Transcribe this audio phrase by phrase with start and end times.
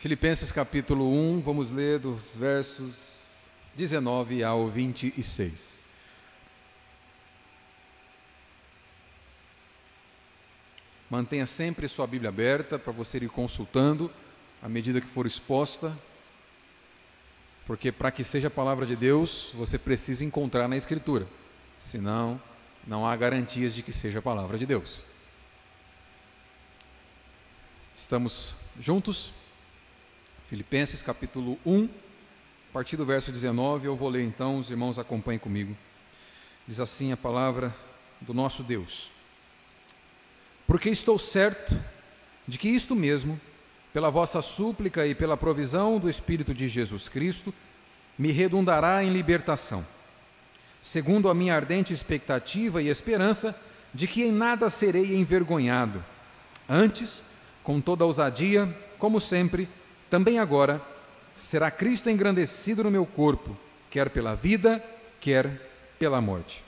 [0.00, 5.84] Filipenses capítulo 1, vamos ler dos versos 19 ao 26.
[11.10, 14.10] Mantenha sempre sua Bíblia aberta para você ir consultando
[14.62, 15.94] à medida que for exposta,
[17.66, 21.26] porque para que seja a palavra de Deus, você precisa encontrar na Escritura,
[21.78, 22.40] senão
[22.86, 25.04] não há garantias de que seja a palavra de Deus.
[27.94, 29.34] Estamos juntos?
[30.50, 35.38] Filipenses capítulo 1, a partir do verso 19, eu vou ler então, os irmãos acompanhem
[35.38, 35.76] comigo.
[36.66, 37.72] Diz assim a palavra
[38.20, 39.12] do nosso Deus.
[40.66, 41.80] Porque estou certo
[42.48, 43.40] de que isto mesmo,
[43.92, 47.54] pela vossa súplica e pela provisão do Espírito de Jesus Cristo,
[48.18, 49.86] me redundará em libertação,
[50.82, 53.54] segundo a minha ardente expectativa e esperança
[53.94, 56.04] de que em nada serei envergonhado.
[56.68, 57.22] Antes,
[57.62, 58.66] com toda ousadia,
[58.98, 59.68] como sempre,
[60.10, 60.82] também agora,
[61.34, 63.56] será Cristo engrandecido no meu corpo,
[63.88, 64.84] quer pela vida,
[65.20, 66.64] quer pela morte.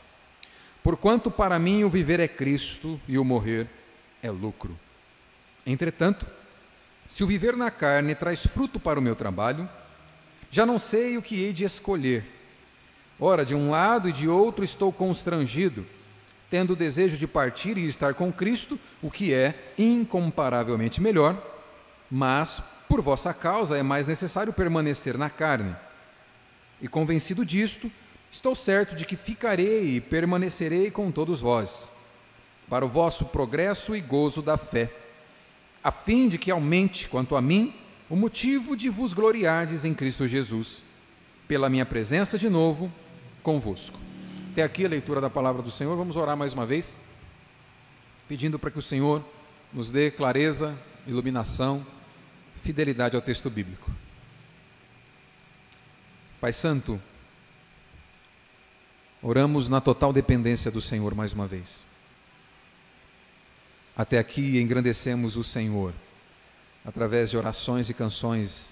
[0.83, 3.69] Porquanto para mim o viver é Cristo e o morrer
[4.23, 4.79] é lucro.
[5.67, 6.27] Entretanto,
[7.07, 9.69] se o viver na carne traz fruto para o meu trabalho,
[10.51, 12.25] já não sei o que hei de escolher.
[13.21, 15.87] Ora, de um lado e de outro estou constrangido
[16.53, 21.43] tendo o desejo de partir e estar com Cristo, o que é incomparavelmente melhor,
[22.11, 22.63] mas
[22.93, 25.75] por vossa causa é mais necessário permanecer na carne.
[26.79, 27.91] E convencido disto,
[28.31, 31.91] estou certo de que ficarei e permanecerei com todos vós,
[32.69, 34.93] para o vosso progresso e gozo da fé,
[35.83, 37.75] a fim de que aumente, quanto a mim,
[38.11, 40.85] o motivo de vos gloriardes em Cristo Jesus,
[41.49, 42.93] pela minha presença de novo
[43.43, 43.99] convosco.
[44.53, 45.97] Até aqui a leitura da palavra do Senhor.
[45.97, 46.95] Vamos orar mais uma vez,
[48.29, 49.25] pedindo para que o Senhor
[49.73, 51.87] nos dê clareza, iluminação,
[52.63, 53.91] fidelidade ao texto bíblico.
[56.41, 57.01] Pai Santo,
[59.21, 61.85] oramos na total dependência do Senhor mais uma vez.
[63.97, 65.93] Até aqui engrandecemos o Senhor
[66.85, 68.71] através de orações e canções.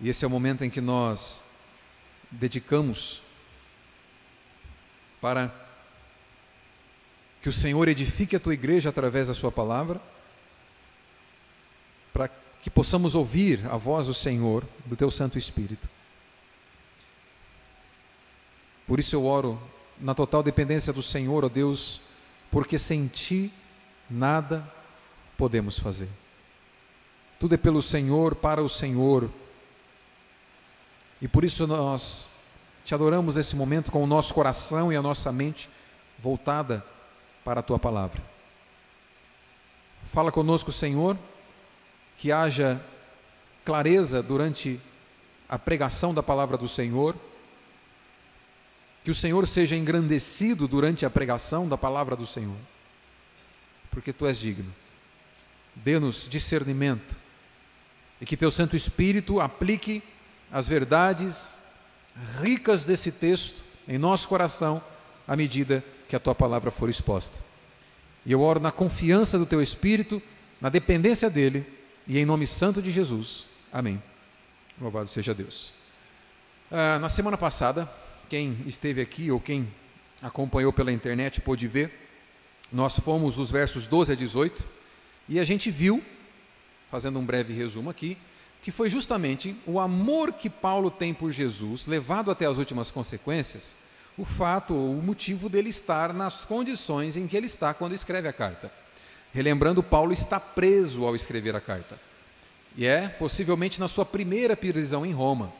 [0.00, 1.42] E esse é o momento em que nós
[2.30, 3.20] dedicamos
[5.20, 5.52] para
[7.42, 10.00] que o Senhor edifique a tua igreja através da Sua palavra,
[12.14, 12.30] para
[12.62, 15.86] que possamos ouvir a voz do Senhor, do Teu Santo Espírito.
[18.86, 19.60] Por isso eu oro
[20.00, 22.00] na total dependência do Senhor, ó Deus,
[22.50, 23.52] porque sem Ti
[24.08, 24.66] nada
[25.36, 26.08] podemos fazer.
[27.38, 29.28] Tudo é pelo Senhor, para o Senhor.
[31.20, 32.28] E por isso nós
[32.84, 35.68] te adoramos nesse momento com o nosso coração e a nossa mente
[36.18, 36.84] voltada
[37.44, 38.22] para a tua palavra.
[40.06, 41.18] Fala conosco, Senhor,
[42.16, 42.80] que haja
[43.64, 44.80] clareza durante
[45.48, 47.16] a pregação da palavra do Senhor,
[49.02, 52.56] que o Senhor seja engrandecido durante a pregação da palavra do Senhor,
[53.90, 54.72] porque tu és digno.
[55.74, 57.16] Dê-nos discernimento
[58.20, 60.02] e que teu Santo Espírito aplique
[60.50, 61.58] as verdades
[62.40, 64.82] ricas desse texto em nosso coração
[65.26, 67.36] à medida que a tua palavra for exposta.
[68.24, 70.22] E eu oro na confiança do teu Espírito,
[70.60, 71.66] na dependência dele
[72.06, 73.44] e em nome santo de Jesus.
[73.72, 74.02] Amém.
[74.80, 75.72] Louvado seja Deus.
[76.70, 77.90] Ah, na semana passada,
[78.28, 79.68] quem esteve aqui ou quem
[80.20, 81.92] acompanhou pela internet pôde ver,
[82.72, 84.64] nós fomos dos versos 12 a 18
[85.28, 86.02] e a gente viu,
[86.90, 88.18] fazendo um breve resumo aqui,
[88.62, 93.76] que foi justamente o amor que Paulo tem por Jesus, levado até as últimas consequências,
[94.16, 98.32] o fato, o motivo dele estar nas condições em que ele está quando escreve a
[98.32, 98.72] carta.
[99.34, 101.98] Relembrando, Paulo está preso ao escrever a carta.
[102.76, 105.52] E é possivelmente na sua primeira prisão em Roma.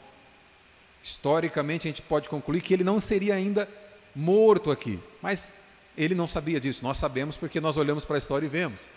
[1.03, 3.69] Historicamente, a gente pode concluir que ele não seria ainda
[4.15, 5.51] morto aqui, mas
[5.99, 6.85] ele não sabia disso.
[6.85, 8.89] Nós sabemos porque nós olhamos para a história e vemos.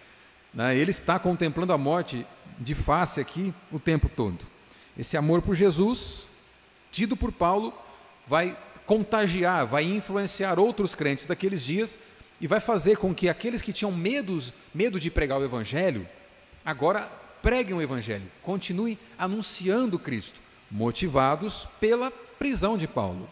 [0.54, 0.78] Né?
[0.78, 2.24] Ele está contemplando a morte
[2.60, 4.46] de face aqui o tempo todo.
[4.96, 6.28] Esse amor por Jesus,
[6.92, 7.74] tido por Paulo,
[8.28, 12.00] vai contagiar, vai influenciar outros crentes daqueles dias
[12.40, 16.08] e vai fazer com que aqueles que tinham medos, medo de pregar o Evangelho,
[16.64, 17.10] agora
[17.42, 23.30] preguem o Evangelho, continuem anunciando Cristo, motivados pela prisão de Paulo.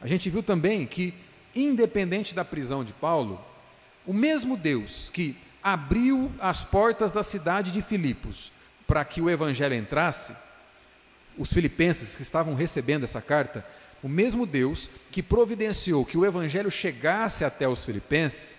[0.00, 1.12] A gente viu também que,
[1.54, 3.44] independente da prisão de Paulo,
[4.06, 8.52] o mesmo Deus que abriu as portas da cidade de Filipos
[8.86, 10.34] para que o evangelho entrasse,
[11.36, 13.64] os filipenses que estavam recebendo essa carta,
[14.02, 18.58] o mesmo Deus que providenciou que o evangelho chegasse até os filipenses,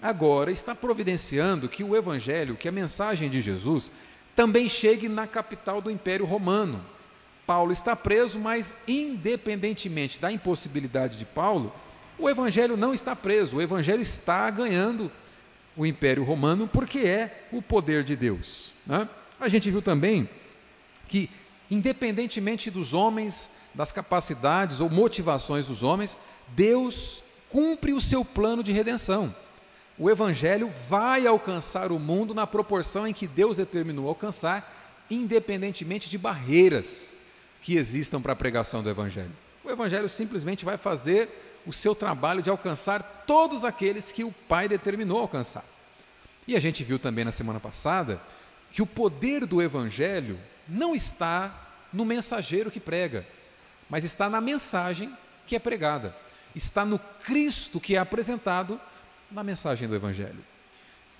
[0.00, 3.92] agora está providenciando que o evangelho, que a mensagem de Jesus,
[4.34, 6.84] também chegue na capital do Império Romano.
[7.46, 11.74] Paulo está preso, mas independentemente da impossibilidade de Paulo,
[12.18, 15.10] o evangelho não está preso, o evangelho está ganhando
[15.76, 18.72] o Império Romano porque é o poder de Deus.
[18.86, 19.08] Né?
[19.40, 20.28] A gente viu também
[21.06, 21.30] que,
[21.70, 26.16] independentemente dos homens, das capacidades ou motivações dos homens,
[26.48, 29.34] Deus cumpre o seu plano de redenção.
[29.98, 36.16] O Evangelho vai alcançar o mundo na proporção em que Deus determinou alcançar, independentemente de
[36.16, 37.16] barreiras
[37.60, 39.32] que existam para a pregação do Evangelho.
[39.64, 44.68] O Evangelho simplesmente vai fazer o seu trabalho de alcançar todos aqueles que o Pai
[44.68, 45.64] determinou alcançar.
[46.46, 48.20] E a gente viu também na semana passada
[48.70, 50.38] que o poder do Evangelho
[50.68, 53.26] não está no mensageiro que prega,
[53.88, 55.12] mas está na mensagem
[55.46, 56.14] que é pregada,
[56.54, 58.80] está no Cristo que é apresentado
[59.30, 60.44] na mensagem do Evangelho.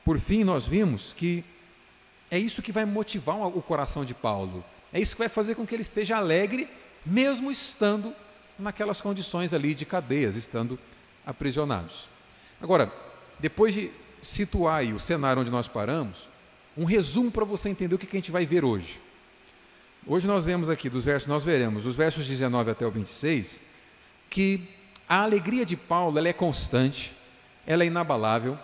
[0.04, 1.44] Por fim, nós vimos que
[2.30, 5.66] é isso que vai motivar o coração de Paulo, é isso que vai fazer com
[5.66, 6.68] que ele esteja alegre,
[7.04, 8.14] mesmo estando
[8.58, 10.78] naquelas condições ali de cadeias, estando
[11.24, 12.08] aprisionados.
[12.60, 12.92] Agora,
[13.38, 13.90] depois de
[14.22, 16.28] situar o cenário onde nós paramos,
[16.76, 19.00] um resumo para você entender o que a gente vai ver hoje.
[20.06, 23.62] Hoje nós vemos aqui dos versos, nós veremos os versos 19 até o 26,
[24.30, 24.68] que
[25.08, 27.14] a alegria de Paulo ela é constante,
[27.66, 28.58] ela é inabalável,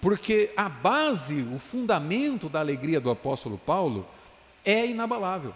[0.00, 4.06] porque a base, o fundamento da alegria do apóstolo Paulo
[4.64, 5.54] é inabalável.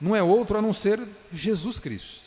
[0.00, 1.00] Não é outro a não ser
[1.32, 2.22] Jesus Cristo.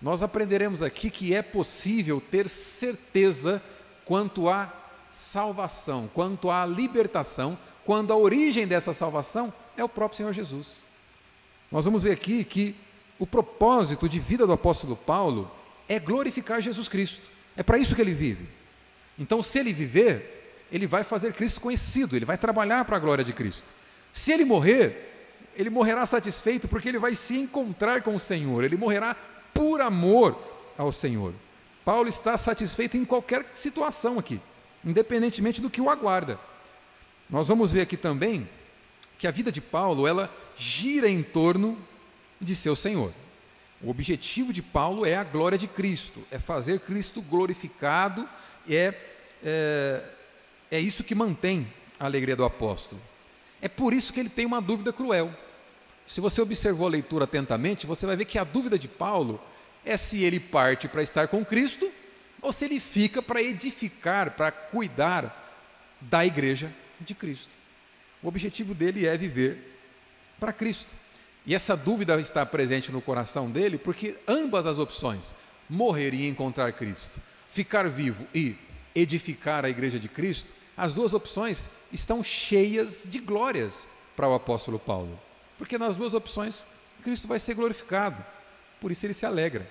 [0.00, 3.62] Nós aprenderemos aqui que é possível ter certeza
[4.04, 4.72] quanto à
[5.10, 10.87] salvação, quanto à libertação, quando a origem dessa salvação é o próprio Senhor Jesus.
[11.70, 12.74] Nós vamos ver aqui que
[13.18, 15.50] o propósito de vida do apóstolo Paulo
[15.88, 17.28] é glorificar Jesus Cristo.
[17.56, 18.46] É para isso que ele vive.
[19.18, 23.24] Então, se ele viver, ele vai fazer Cristo conhecido, ele vai trabalhar para a glória
[23.24, 23.72] de Cristo.
[24.12, 25.08] Se ele morrer,
[25.56, 29.16] ele morrerá satisfeito porque ele vai se encontrar com o Senhor, ele morrerá
[29.52, 30.38] por amor
[30.76, 31.34] ao Senhor.
[31.84, 34.40] Paulo está satisfeito em qualquer situação aqui,
[34.84, 36.38] independentemente do que o aguarda.
[37.28, 38.48] Nós vamos ver aqui também
[39.18, 41.78] que a vida de Paulo, ela gira em torno
[42.40, 43.14] de seu Senhor.
[43.80, 48.28] O objetivo de Paulo é a glória de Cristo, é fazer Cristo glorificado,
[48.68, 48.92] é,
[49.42, 50.02] é,
[50.72, 53.00] é isso que mantém a alegria do apóstolo.
[53.62, 55.32] É por isso que ele tem uma dúvida cruel.
[56.06, 59.40] Se você observou a leitura atentamente, você vai ver que a dúvida de Paulo
[59.84, 61.90] é se ele parte para estar com Cristo
[62.42, 65.46] ou se ele fica para edificar, para cuidar
[66.00, 67.50] da igreja de Cristo.
[68.22, 69.77] O objetivo dele é viver
[70.38, 70.94] para Cristo.
[71.46, 75.34] E essa dúvida está presente no coração dele porque ambas as opções,
[75.68, 78.56] morrer e encontrar Cristo, ficar vivo e
[78.94, 84.78] edificar a igreja de Cristo, as duas opções estão cheias de glórias para o apóstolo
[84.78, 85.18] Paulo.
[85.56, 86.64] Porque nas duas opções,
[87.02, 88.24] Cristo vai ser glorificado.
[88.80, 89.68] Por isso ele se alegra.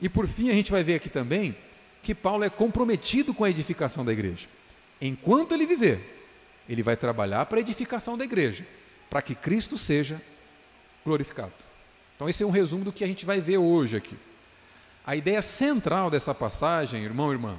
[0.00, 1.56] E por fim, a gente vai ver aqui também
[2.02, 4.48] que Paulo é comprometido com a edificação da igreja.
[5.00, 6.26] Enquanto ele viver,
[6.68, 8.66] ele vai trabalhar para a edificação da igreja,
[9.14, 10.20] para que Cristo seja
[11.04, 11.52] glorificado.
[12.16, 14.16] Então, esse é um resumo do que a gente vai ver hoje aqui.
[15.06, 17.56] A ideia central dessa passagem, irmão e irmã,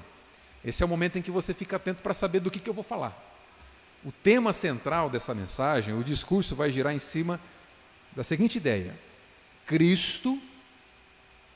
[0.65, 2.73] esse é o momento em que você fica atento para saber do que, que eu
[2.73, 3.17] vou falar.
[4.03, 7.39] O tema central dessa mensagem, o discurso vai girar em cima
[8.13, 8.93] da seguinte ideia:
[9.65, 10.37] Cristo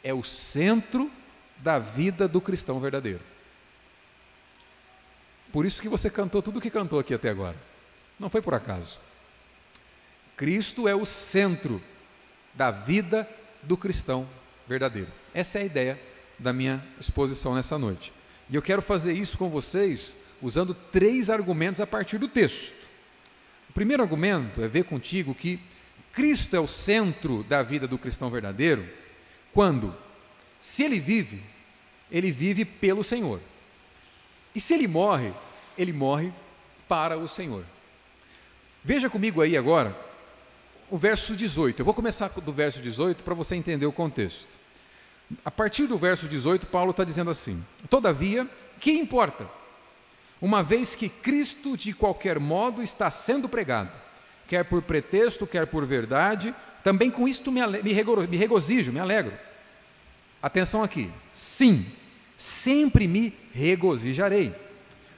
[0.01, 1.11] é o centro
[1.57, 3.21] da vida do cristão verdadeiro.
[5.51, 7.57] Por isso que você cantou tudo o que cantou aqui até agora.
[8.17, 9.08] Não foi por acaso.
[10.39, 11.83] Cristo é o centro
[12.53, 13.29] da vida
[13.61, 14.25] do cristão
[14.69, 15.11] verdadeiro.
[15.33, 16.01] Essa é a ideia
[16.39, 18.13] da minha exposição nessa noite.
[18.49, 22.73] E eu quero fazer isso com vocês usando três argumentos a partir do texto.
[23.69, 25.59] O primeiro argumento é ver contigo que
[26.13, 28.87] Cristo é o centro da vida do cristão verdadeiro
[29.53, 29.93] quando,
[30.61, 31.43] se ele vive,
[32.09, 33.41] ele vive pelo Senhor.
[34.55, 35.33] E se ele morre,
[35.77, 36.31] ele morre
[36.87, 37.65] para o Senhor.
[38.81, 40.07] Veja comigo aí agora
[40.89, 41.79] o verso 18.
[41.79, 44.47] Eu vou começar do verso 18 para você entender o contexto.
[45.45, 49.47] A partir do verso 18, Paulo está dizendo assim: Todavia, que importa?
[50.41, 53.91] Uma vez que Cristo de qualquer modo está sendo pregado,
[54.47, 59.33] quer por pretexto, quer por verdade, também com isto me, me, me regozijo, me alegro.
[60.41, 61.11] Atenção aqui.
[61.33, 61.85] Sim,
[62.37, 64.55] sempre me regozijarei,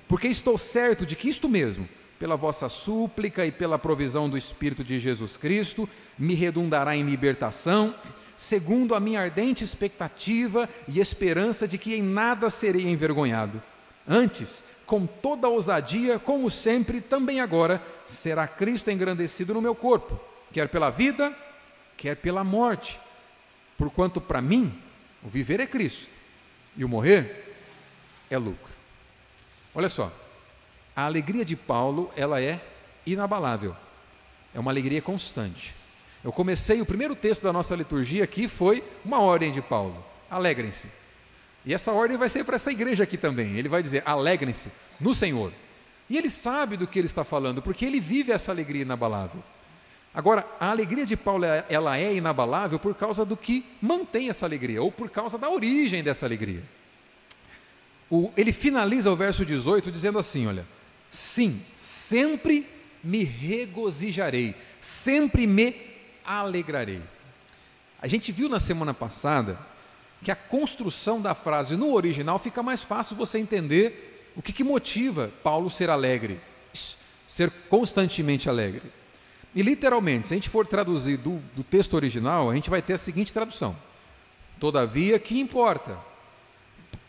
[0.08, 1.88] porque estou certo de que isto mesmo,
[2.22, 7.96] pela vossa súplica e pela provisão do Espírito de Jesus Cristo, me redundará em libertação,
[8.38, 13.60] segundo a minha ardente expectativa e esperança de que em nada serei envergonhado,
[14.08, 20.20] Antes, com toda ousadia, como sempre, também agora, será Cristo engrandecido no meu corpo,
[20.52, 21.36] quer pela vida,
[21.98, 23.00] quer pela morte.
[23.78, 24.72] Porquanto para mim,
[25.24, 26.12] o viver é Cristo
[26.78, 27.56] e o morrer
[28.30, 28.72] é lucro.
[29.74, 30.12] Olha só,
[30.96, 32.60] a alegria de Paulo, ela é
[33.06, 33.76] inabalável.
[34.54, 35.74] É uma alegria constante.
[36.24, 40.04] Eu comecei o primeiro texto da nossa liturgia aqui foi uma ordem de Paulo.
[40.30, 40.88] Alegrem-se.
[41.66, 43.58] E essa ordem vai ser para essa igreja aqui também.
[43.58, 45.52] Ele vai dizer: alegrem-se no Senhor.
[46.10, 49.42] E ele sabe do que ele está falando, porque ele vive essa alegria inabalável.
[50.14, 54.84] Agora, a alegria de Paulo ela é inabalável por causa do que mantém essa alegria,
[54.84, 56.62] ou por causa da origem dessa alegria.
[58.10, 60.66] O, ele finaliza o verso 18 dizendo assim: olha,
[61.12, 62.66] sim, sempre
[63.04, 65.76] me regozijarei, sempre me
[66.26, 67.02] alegrarei.
[68.02, 69.60] A gente viu na semana passada
[70.24, 74.64] que a construção da frase no original fica mais fácil você entender o que, que
[74.64, 76.40] motiva Paulo ser alegre,
[77.28, 78.92] ser constantemente alegre.
[79.54, 82.94] E literalmente, se a gente for traduzir do, do texto original, a gente vai ter
[82.94, 83.76] a seguinte tradução:
[84.60, 85.98] Todavia, que importa?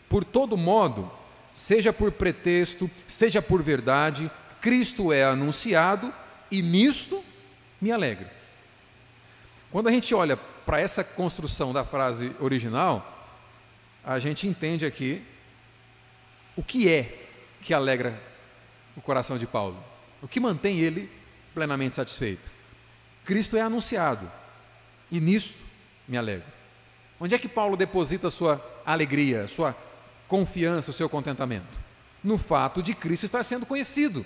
[0.09, 1.09] Por todo modo,
[1.53, 4.29] seja por pretexto, seja por verdade,
[4.59, 6.13] Cristo é anunciado
[6.49, 7.23] e nisto
[7.79, 8.27] me alegro.
[9.71, 13.09] Quando a gente olha para essa construção da frase original,
[14.03, 15.21] a gente entende aqui
[16.55, 17.27] o que é
[17.61, 18.21] que alegra
[18.95, 19.83] o coração de Paulo,
[20.21, 21.09] o que mantém ele
[21.53, 22.51] plenamente satisfeito.
[23.23, 24.29] Cristo é anunciado
[25.11, 25.57] e nisto
[26.07, 26.47] me alegro.
[27.19, 29.75] Onde é que Paulo deposita sua alegria, sua
[30.27, 31.79] confiança, o seu contentamento?
[32.23, 34.25] No fato de Cristo estar sendo conhecido,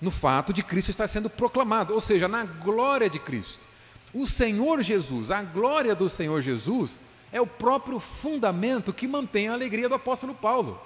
[0.00, 3.68] no fato de Cristo estar sendo proclamado, ou seja, na glória de Cristo.
[4.12, 6.98] O Senhor Jesus, a glória do Senhor Jesus,
[7.30, 10.80] é o próprio fundamento que mantém a alegria do apóstolo Paulo.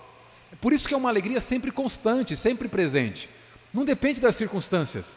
[0.53, 3.29] É por isso que é uma alegria sempre constante, sempre presente.
[3.75, 5.17] Não depende das circunstâncias,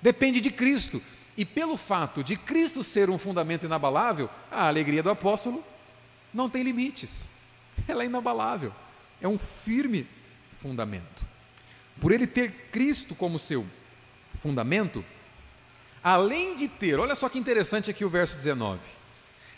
[0.00, 1.02] depende de Cristo.
[1.36, 5.64] E pelo fato de Cristo ser um fundamento inabalável, a alegria do apóstolo
[6.32, 7.28] não tem limites,
[7.88, 8.72] ela é inabalável,
[9.20, 10.06] é um firme
[10.60, 11.24] fundamento.
[12.00, 13.66] Por ele ter Cristo como seu
[14.34, 15.04] fundamento,
[16.02, 18.80] além de ter, olha só que interessante aqui o verso 19,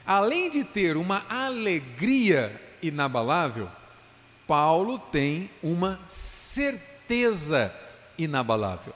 [0.04, 3.69] além de ter uma alegria inabalável,
[4.47, 7.75] Paulo tem uma certeza
[8.19, 8.95] inabalável.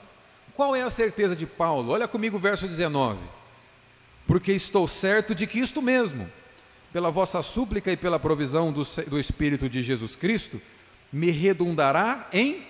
[0.53, 1.91] Qual é a certeza de Paulo?
[1.91, 3.19] Olha comigo o verso 19.
[4.27, 6.29] Porque estou certo de que isto mesmo,
[6.91, 10.61] pela vossa súplica e pela provisão do, do Espírito de Jesus Cristo,
[11.11, 12.65] me redundará em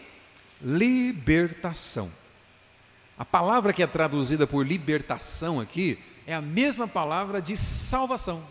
[0.62, 2.12] libertação.
[3.18, 8.44] A palavra que é traduzida por libertação aqui é a mesma palavra de salvação.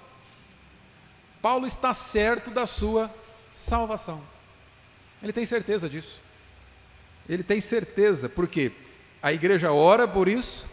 [1.41, 3.13] Paulo está certo da sua
[3.51, 4.23] salvação.
[5.23, 6.21] Ele tem certeza disso.
[7.29, 8.73] Ele tem certeza, porque
[9.23, 10.67] a igreja ora por isso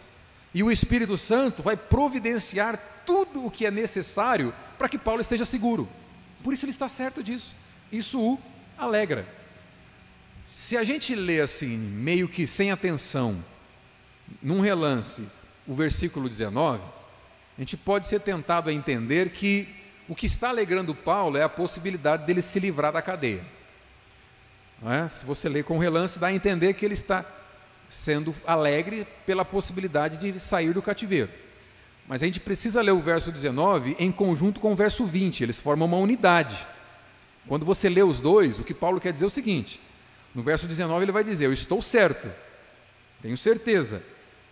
[0.54, 5.44] e o Espírito Santo vai providenciar tudo o que é necessário para que Paulo esteja
[5.44, 5.88] seguro.
[6.42, 7.54] Por isso ele está certo disso.
[7.90, 8.38] Isso o
[8.76, 9.26] alegra.
[10.44, 13.42] Se a gente lê assim, meio que sem atenção,
[14.42, 15.26] num relance,
[15.66, 16.82] o versículo 19,
[17.56, 19.68] a gente pode ser tentado a entender que
[20.08, 23.44] o que está alegrando Paulo é a possibilidade dele se livrar da cadeia.
[24.84, 25.08] É?
[25.08, 27.24] Se você lê com relance, dá a entender que ele está
[27.88, 31.30] sendo alegre pela possibilidade de sair do cativeiro.
[32.08, 35.58] Mas a gente precisa ler o verso 19 em conjunto com o verso 20, eles
[35.58, 36.66] formam uma unidade.
[37.48, 39.80] Quando você lê os dois, o que Paulo quer dizer é o seguinte:
[40.34, 42.30] no verso 19 ele vai dizer: Eu estou certo,
[43.22, 44.02] tenho certeza,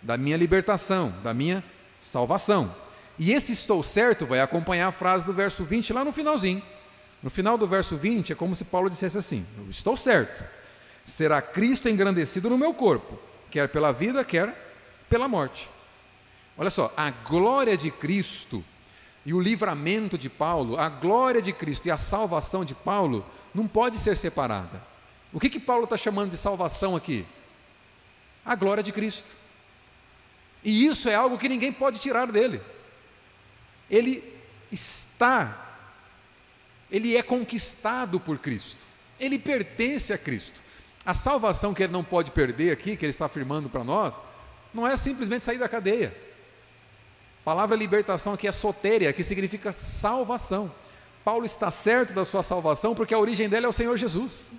[0.02, 1.62] da minha libertação, da minha
[2.00, 2.74] salvação.
[3.18, 6.62] E esse estou certo vai acompanhar a frase do verso 20 lá no finalzinho.
[7.22, 10.44] No final do verso 20 é como se Paulo dissesse assim: Eu estou certo,
[11.04, 13.18] será Cristo engrandecido no meu corpo,
[13.50, 14.52] quer pela vida, quer
[15.08, 15.73] pela morte.
[16.56, 18.64] Olha só, a glória de Cristo
[19.26, 23.66] e o livramento de Paulo, a glória de Cristo e a salvação de Paulo não
[23.66, 24.82] pode ser separada.
[25.32, 27.26] O que, que Paulo está chamando de salvação aqui?
[28.44, 29.34] A glória de Cristo.
[30.62, 32.60] E isso é algo que ninguém pode tirar dele.
[33.90, 34.22] Ele
[34.70, 35.76] está,
[36.90, 38.84] ele é conquistado por Cristo.
[39.18, 40.62] Ele pertence a Cristo.
[41.04, 44.20] A salvação que ele não pode perder aqui, que ele está afirmando para nós,
[44.72, 46.16] não é simplesmente sair da cadeia.
[47.44, 50.72] A palavra libertação aqui é sotéria, que significa salvação.
[51.22, 54.50] Paulo está certo da sua salvação porque a origem dela é o Senhor Jesus.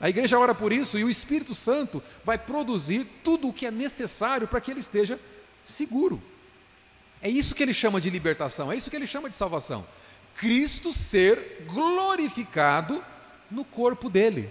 [0.00, 3.70] A igreja ora por isso e o Espírito Santo vai produzir tudo o que é
[3.70, 5.18] necessário para que ele esteja
[5.64, 6.20] seguro.
[7.22, 9.86] É isso que ele chama de libertação, é isso que ele chama de salvação.
[10.34, 13.00] Cristo ser glorificado
[13.48, 14.50] no corpo dele,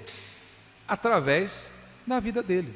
[0.88, 1.74] através
[2.08, 2.74] da vida dele.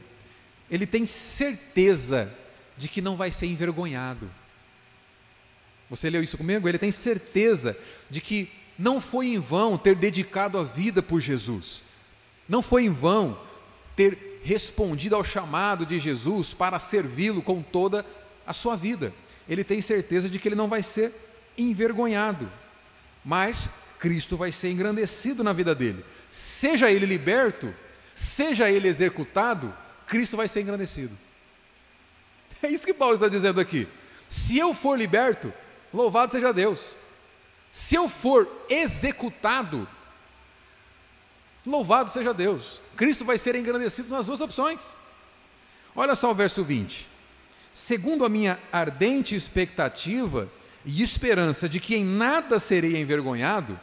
[0.69, 2.29] Ele tem certeza
[2.77, 4.29] de que não vai ser envergonhado.
[5.89, 6.67] Você leu isso comigo?
[6.67, 7.77] Ele tem certeza
[8.09, 11.83] de que não foi em vão ter dedicado a vida por Jesus.
[12.47, 13.39] Não foi em vão
[13.95, 18.05] ter respondido ao chamado de Jesus para servi-lo com toda
[18.45, 19.13] a sua vida.
[19.49, 21.13] Ele tem certeza de que ele não vai ser
[21.57, 22.51] envergonhado,
[23.25, 26.05] mas Cristo vai ser engrandecido na vida dele.
[26.29, 27.73] Seja ele liberto,
[28.13, 29.73] seja ele executado,
[30.05, 31.17] Cristo vai ser engrandecido.
[32.61, 33.87] É isso que Paulo está dizendo aqui.
[34.29, 35.53] Se eu for liberto,
[35.97, 36.95] louvado seja Deus.
[37.71, 39.87] Se eu for executado,
[41.65, 42.79] louvado seja Deus.
[42.95, 44.95] Cristo vai ser engrandecido nas duas opções.
[45.95, 47.07] Olha só o verso 20.
[47.73, 50.49] Segundo a minha ardente expectativa
[50.85, 53.79] e esperança de que em nada serei envergonhado,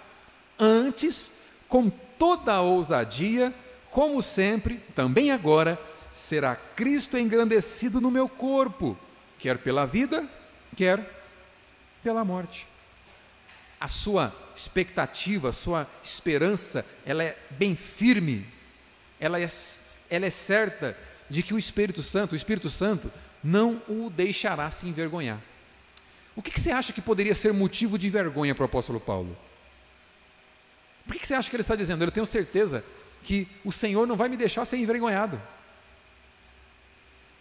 [0.59, 1.33] antes,
[1.69, 3.53] com toda a ousadia,
[3.91, 5.81] como sempre, também agora,
[6.13, 8.97] será Cristo engrandecido no meu corpo,
[9.39, 10.29] quer pela vida,
[10.77, 11.14] quer
[12.05, 12.69] pela morte.
[13.81, 18.47] A sua expectativa, a sua esperança, ela é bem firme,
[19.19, 19.47] ela é,
[20.11, 20.97] ela é certa
[21.29, 23.11] de que o Espírito Santo, o Espírito Santo,
[23.43, 25.41] não o deixará se envergonhar.
[26.37, 29.37] O que, que você acha que poderia ser motivo de vergonha para o apóstolo Paulo?
[31.07, 32.05] Por que, que você acha que ele está dizendo?
[32.05, 32.85] Eu tenho certeza
[33.23, 35.41] que o Senhor não vai me deixar ser envergonhado.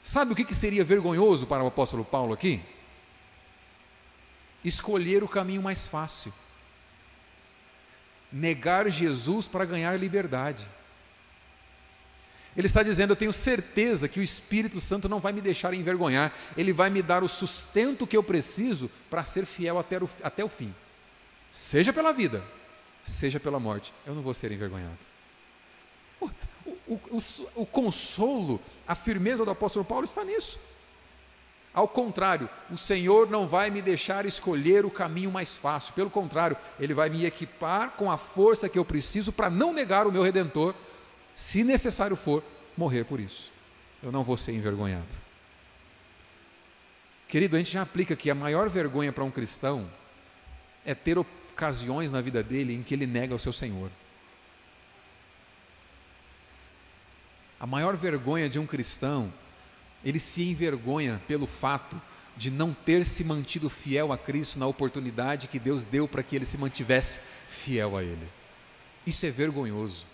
[0.01, 2.61] Sabe o que, que seria vergonhoso para o apóstolo Paulo aqui?
[4.63, 6.33] Escolher o caminho mais fácil.
[8.31, 10.67] Negar Jesus para ganhar liberdade.
[12.55, 16.33] Ele está dizendo: Eu tenho certeza que o Espírito Santo não vai me deixar envergonhar,
[16.55, 20.43] ele vai me dar o sustento que eu preciso para ser fiel até o, até
[20.43, 20.73] o fim,
[21.51, 22.43] seja pela vida,
[23.03, 24.97] seja pela morte, eu não vou ser envergonhado.
[26.21, 26.29] O,
[26.65, 27.19] o, o,
[27.55, 30.59] o consolo, a firmeza do apóstolo Paulo está nisso.
[31.73, 36.55] Ao contrário, o Senhor não vai me deixar escolher o caminho mais fácil, pelo contrário,
[36.79, 40.21] Ele vai me equipar com a força que eu preciso para não negar o meu
[40.21, 40.75] redentor
[41.33, 42.43] se necessário for,
[42.77, 43.51] morrer por isso.
[44.03, 45.23] Eu não vou ser envergonhado.
[47.27, 49.89] Querido, a gente já aplica que a maior vergonha para um cristão
[50.85, 53.89] é ter ocasiões na vida dele em que ele nega o seu Senhor.
[57.59, 59.33] A maior vergonha de um cristão,
[60.03, 61.99] ele se envergonha pelo fato
[62.35, 66.35] de não ter se mantido fiel a Cristo na oportunidade que Deus deu para que
[66.35, 68.27] ele se mantivesse fiel a Ele.
[69.05, 70.05] Isso é vergonhoso.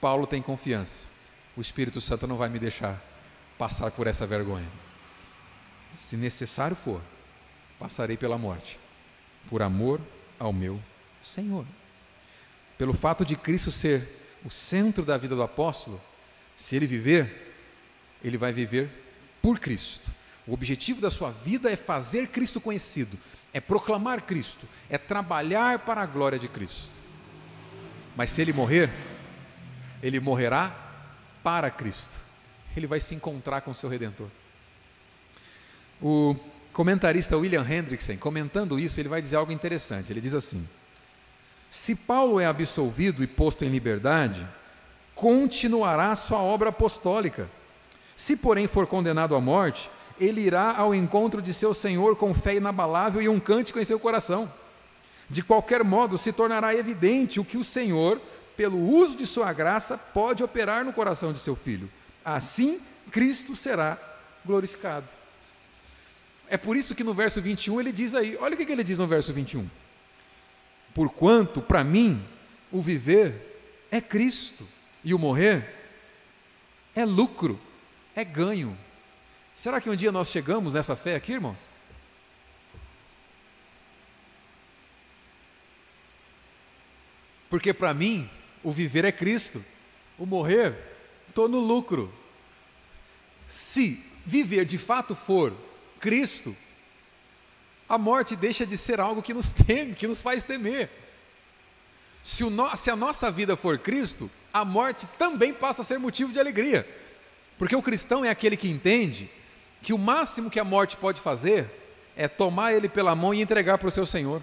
[0.00, 1.08] Paulo tem confiança.
[1.56, 3.02] O Espírito Santo não vai me deixar
[3.58, 4.68] passar por essa vergonha.
[5.90, 7.00] Se necessário for,
[7.78, 8.78] passarei pela morte,
[9.48, 10.00] por amor
[10.38, 10.80] ao meu
[11.22, 11.66] Senhor.
[12.76, 16.00] Pelo fato de Cristo ser o centro da vida do apóstolo,
[16.56, 17.54] se ele viver,
[18.24, 18.88] ele vai viver
[19.42, 20.10] por Cristo.
[20.46, 23.18] O objetivo da sua vida é fazer Cristo conhecido,
[23.52, 26.96] é proclamar Cristo, é trabalhar para a glória de Cristo.
[28.16, 28.90] Mas se ele morrer,
[30.02, 30.74] ele morrerá
[31.42, 32.16] para Cristo.
[32.74, 34.28] Ele vai se encontrar com seu redentor.
[36.00, 36.36] O
[36.72, 40.12] comentarista William Hendrickson, comentando isso, ele vai dizer algo interessante.
[40.12, 40.66] Ele diz assim:
[41.70, 44.46] Se Paulo é absolvido e posto em liberdade,
[45.16, 47.50] continuará sua obra apostólica.
[48.14, 52.54] Se, porém, for condenado à morte, ele irá ao encontro de seu Senhor com fé
[52.54, 54.48] inabalável e um cântico em seu coração.
[55.28, 58.20] De qualquer modo, se tornará evidente o que o Senhor
[58.56, 61.90] pelo uso de sua graça, pode operar no coração de seu filho.
[62.24, 63.98] Assim, Cristo será
[64.44, 65.12] glorificado.
[66.48, 68.98] É por isso que no verso 21 ele diz aí, olha o que ele diz
[68.98, 69.68] no verso 21.
[70.94, 72.24] Porquanto, para mim,
[72.72, 74.66] o viver é Cristo
[75.06, 75.72] e o morrer
[76.92, 77.60] é lucro,
[78.12, 78.76] é ganho.
[79.54, 81.68] Será que um dia nós chegamos nessa fé aqui, irmãos?
[87.48, 88.28] Porque para mim,
[88.64, 89.64] o viver é Cristo,
[90.18, 90.74] o morrer,
[91.28, 92.12] estou no lucro.
[93.46, 95.56] Se viver de fato for
[96.00, 96.56] Cristo,
[97.88, 100.90] a morte deixa de ser algo que nos teme, que nos faz temer.
[102.24, 104.28] Se, no, se, a nossa vida for Cristo,
[104.60, 106.86] a morte também passa a ser motivo de alegria.
[107.58, 109.30] Porque o cristão é aquele que entende
[109.82, 111.70] que o máximo que a morte pode fazer
[112.16, 114.42] é tomar ele pela mão e entregar para o seu Senhor.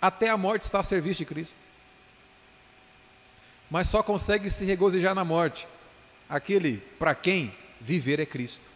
[0.00, 1.66] Até a morte está a serviço de Cristo
[3.70, 5.66] mas só consegue se regozijar na morte
[6.28, 8.70] aquele para quem viver é Cristo.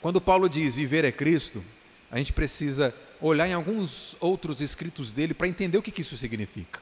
[0.00, 1.64] Quando Paulo diz viver é Cristo,
[2.10, 6.80] a gente precisa olhar em alguns outros escritos dele para entender o que, isso significa.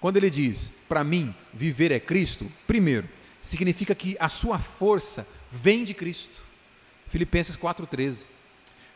[0.00, 3.08] Quando ele diz, para mim, viver é Cristo, primeiro,
[3.40, 6.42] significa que a sua força vem de Cristo.
[7.06, 8.26] Filipenses 4,13.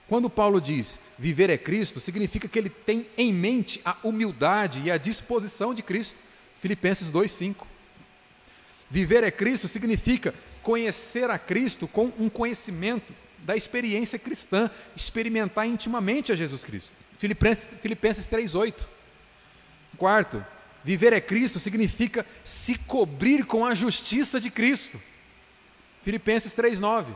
[0.09, 4.91] Quando Paulo diz viver é Cristo, significa que ele tem em mente a humildade e
[4.91, 6.21] a disposição de Cristo.
[6.61, 7.67] Filipenses 2,5.
[8.91, 16.31] Viver é Cristo significa conhecer a Cristo com um conhecimento da experiência cristã, experimentar intimamente
[16.31, 16.95] a Jesus Cristo.
[17.19, 18.87] Filipenses, Filipenses 3,8.
[19.97, 20.45] Quarto,
[20.85, 25.01] viver é Cristo significa se cobrir com a justiça de Cristo.
[26.03, 27.14] Filipenses 3,9.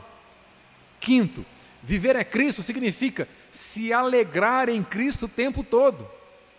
[0.99, 1.45] Quinto,
[1.83, 6.07] viver é Cristo significa se alegrar em Cristo o tempo todo.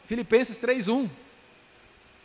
[0.05, 1.09] Filipenses 3:1.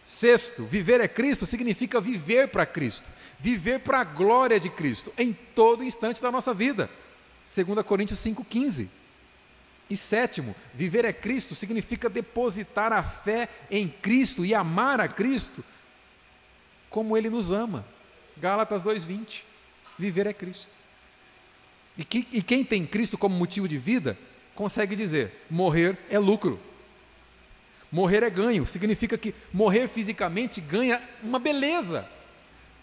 [0.06, 5.32] Sexto, viver é Cristo significa viver para Cristo, viver para a glória de Cristo em
[5.56, 6.90] todo instante da nossa vida.
[7.46, 8.90] 2 Coríntios 5,15.
[9.90, 15.64] E sétimo, viver é Cristo significa depositar a fé em Cristo e amar a Cristo
[16.90, 17.86] como Ele nos ama.
[18.38, 19.44] Gálatas 2,20.
[19.98, 20.78] Viver é Cristo.
[21.98, 24.18] E, que, e quem tem Cristo como motivo de vida,
[24.56, 26.60] consegue dizer: morrer é lucro.
[27.92, 28.66] Morrer é ganho.
[28.66, 32.08] Significa que morrer fisicamente ganha uma beleza.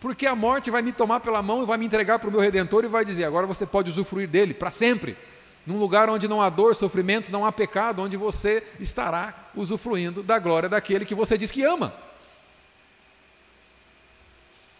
[0.00, 2.40] Porque a morte vai me tomar pela mão e vai me entregar para o meu
[2.40, 5.16] redentor e vai dizer: agora você pode usufruir dele para sempre.
[5.66, 10.38] Num lugar onde não há dor, sofrimento, não há pecado, onde você estará usufruindo da
[10.38, 11.94] glória daquele que você diz que ama.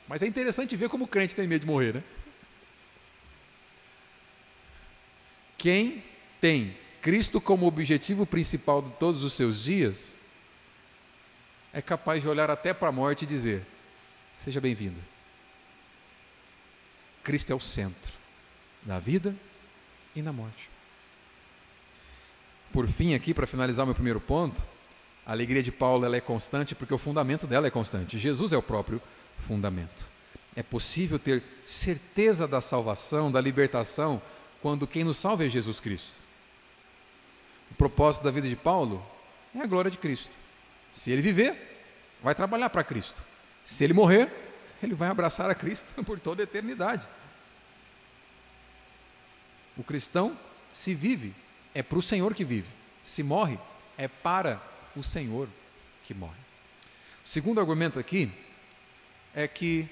[0.09, 2.05] Mas é interessante ver como o crente tem medo de morrer, né?
[5.57, 6.03] Quem
[6.41, 10.17] tem Cristo como objetivo principal de todos os seus dias,
[11.73, 13.65] é capaz de olhar até para a morte e dizer:
[14.35, 14.99] Seja bem-vindo.
[17.23, 18.13] Cristo é o centro
[18.85, 19.37] na vida
[20.21, 20.71] e na morte.
[22.73, 24.63] Por fim, aqui, para finalizar o meu primeiro ponto,
[25.27, 28.19] a alegria de Paulo ela é constante porque o fundamento dela é constante.
[28.19, 29.03] Jesus é o próprio
[29.39, 30.07] fundamento.
[30.55, 34.21] É possível ter certeza da salvação, da libertação,
[34.63, 36.21] quando quem nos salva é Jesus Cristo.
[37.71, 39.05] O propósito da vida de Paulo
[39.55, 40.37] é a glória de Cristo.
[40.93, 41.57] Se ele viver,
[42.23, 43.23] vai trabalhar para Cristo.
[43.65, 44.31] Se ele morrer,
[44.83, 47.07] ele vai abraçar a Cristo por toda a eternidade.
[49.77, 50.37] O cristão,
[50.73, 51.35] se vive,
[51.75, 52.69] é para o Senhor que vive.
[53.05, 53.59] Se morre,
[53.97, 54.61] é para
[54.97, 55.49] o Senhor
[56.05, 56.41] que morre.
[57.25, 58.33] O segundo argumento aqui
[59.35, 59.89] é que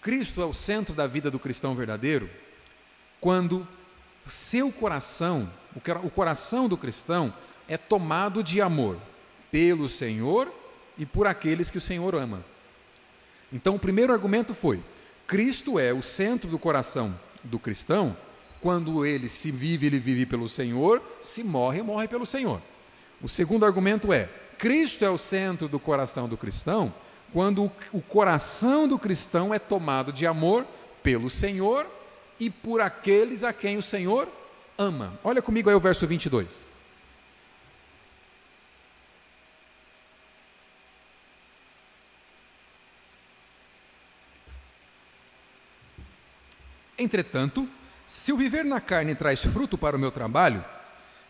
[0.00, 2.30] Cristo é o centro da vida do cristão verdadeiro
[3.20, 3.66] quando
[4.24, 5.50] seu coração,
[6.02, 7.32] o coração do cristão,
[7.68, 8.98] é tomado de amor
[9.50, 10.52] pelo Senhor
[10.96, 12.44] e por aqueles que o Senhor ama.
[13.52, 14.82] Então, o primeiro argumento foi:
[15.26, 18.16] Cristo é o centro do coração do cristão.
[18.60, 22.60] Quando ele se vive, ele vive pelo Senhor, se morre, morre pelo Senhor.
[23.22, 26.92] O segundo argumento é: Cristo é o centro do coração do cristão,
[27.32, 30.66] quando o coração do cristão é tomado de amor
[31.02, 31.86] pelo Senhor
[32.38, 34.28] e por aqueles a quem o Senhor
[34.76, 35.12] ama.
[35.22, 36.69] Olha comigo aí o verso 22.
[47.00, 47.66] Entretanto,
[48.06, 50.62] se o viver na carne traz fruto para o meu trabalho,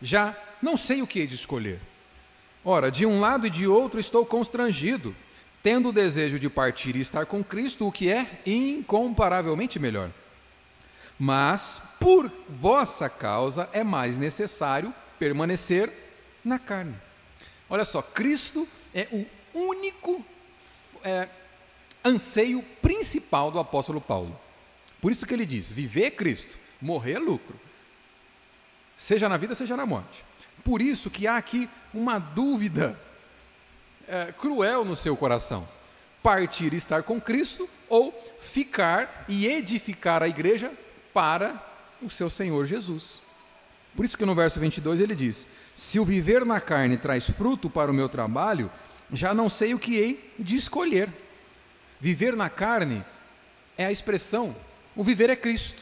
[0.01, 1.79] já não sei o que hei de escolher.
[2.63, 5.15] Ora, de um lado e de outro estou constrangido,
[5.63, 10.11] tendo o desejo de partir e estar com Cristo, o que é incomparavelmente melhor.
[11.17, 15.89] Mas por vossa causa é mais necessário permanecer
[16.43, 16.95] na carne.
[17.69, 19.25] Olha só, Cristo é o
[19.57, 20.25] único
[21.01, 21.29] é,
[22.03, 24.37] anseio principal do apóstolo Paulo.
[25.01, 27.59] Por isso que ele diz: viver é Cristo, morrer é lucro,
[28.95, 30.23] seja na vida, seja na morte.
[30.63, 32.97] Por isso que há aqui uma dúvida
[34.07, 35.67] é, cruel no seu coração:
[36.21, 40.71] partir e estar com Cristo ou ficar e edificar a igreja
[41.13, 41.61] para
[42.01, 43.21] o seu Senhor Jesus.
[43.95, 47.69] Por isso que no verso 22 ele diz: Se o viver na carne traz fruto
[47.69, 48.71] para o meu trabalho,
[49.11, 51.09] já não sei o que hei de escolher.
[51.99, 53.03] Viver na carne
[53.77, 54.55] é a expressão,
[54.95, 55.81] o viver é Cristo.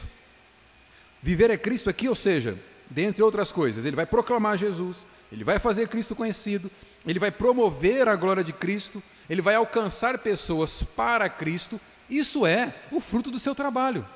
[1.22, 5.58] Viver é Cristo aqui, ou seja, dentre outras coisas, ele vai proclamar Jesus, ele vai
[5.58, 6.70] fazer Cristo conhecido,
[7.06, 11.80] ele vai promover a glória de Cristo, ele vai alcançar pessoas para Cristo.
[12.08, 14.06] Isso é o fruto do seu trabalho.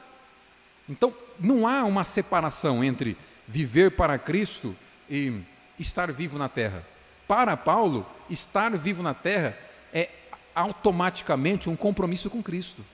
[0.88, 4.74] Então, não há uma separação entre viver para Cristo
[5.08, 5.40] e
[5.78, 6.84] estar vivo na terra.
[7.28, 9.56] Para Paulo, estar vivo na terra
[9.92, 10.10] é
[10.54, 12.84] automaticamente um compromisso com Cristo.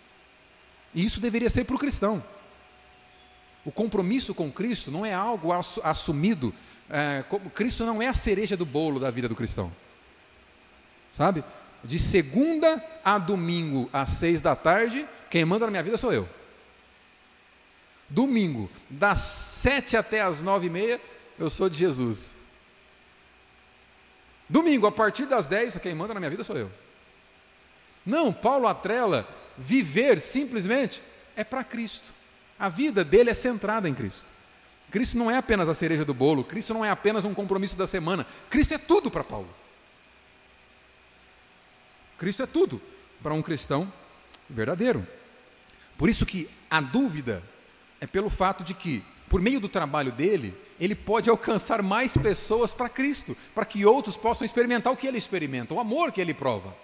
[0.94, 2.22] E isso deveria ser para o cristão.
[3.64, 5.50] O compromisso com Cristo não é algo
[5.83, 6.55] assumido.
[6.88, 7.24] É,
[7.55, 9.72] Cristo não é a cereja do bolo da vida do cristão.
[11.12, 11.44] Sabe?
[11.85, 16.29] De segunda a domingo, às seis da tarde, quem manda na minha vida sou eu.
[18.09, 21.00] Domingo, das sete até as nove e meia,
[21.38, 22.37] eu sou de Jesus.
[24.48, 26.70] Domingo, a partir das dez, quem manda na minha vida sou eu.
[28.05, 31.02] Não, Paulo atrela viver simplesmente
[31.36, 32.12] é para Cristo.
[32.58, 34.30] A vida dele é centrada em Cristo.
[34.90, 37.86] Cristo não é apenas a cereja do bolo, Cristo não é apenas um compromisso da
[37.86, 39.48] semana, Cristo é tudo para Paulo.
[42.18, 42.82] Cristo é tudo
[43.22, 43.90] para um cristão
[44.48, 45.06] verdadeiro.
[45.96, 47.42] Por isso que a dúvida
[48.00, 52.74] é pelo fato de que, por meio do trabalho dele, ele pode alcançar mais pessoas
[52.74, 56.34] para Cristo, para que outros possam experimentar o que ele experimenta, o amor que ele
[56.34, 56.74] prova.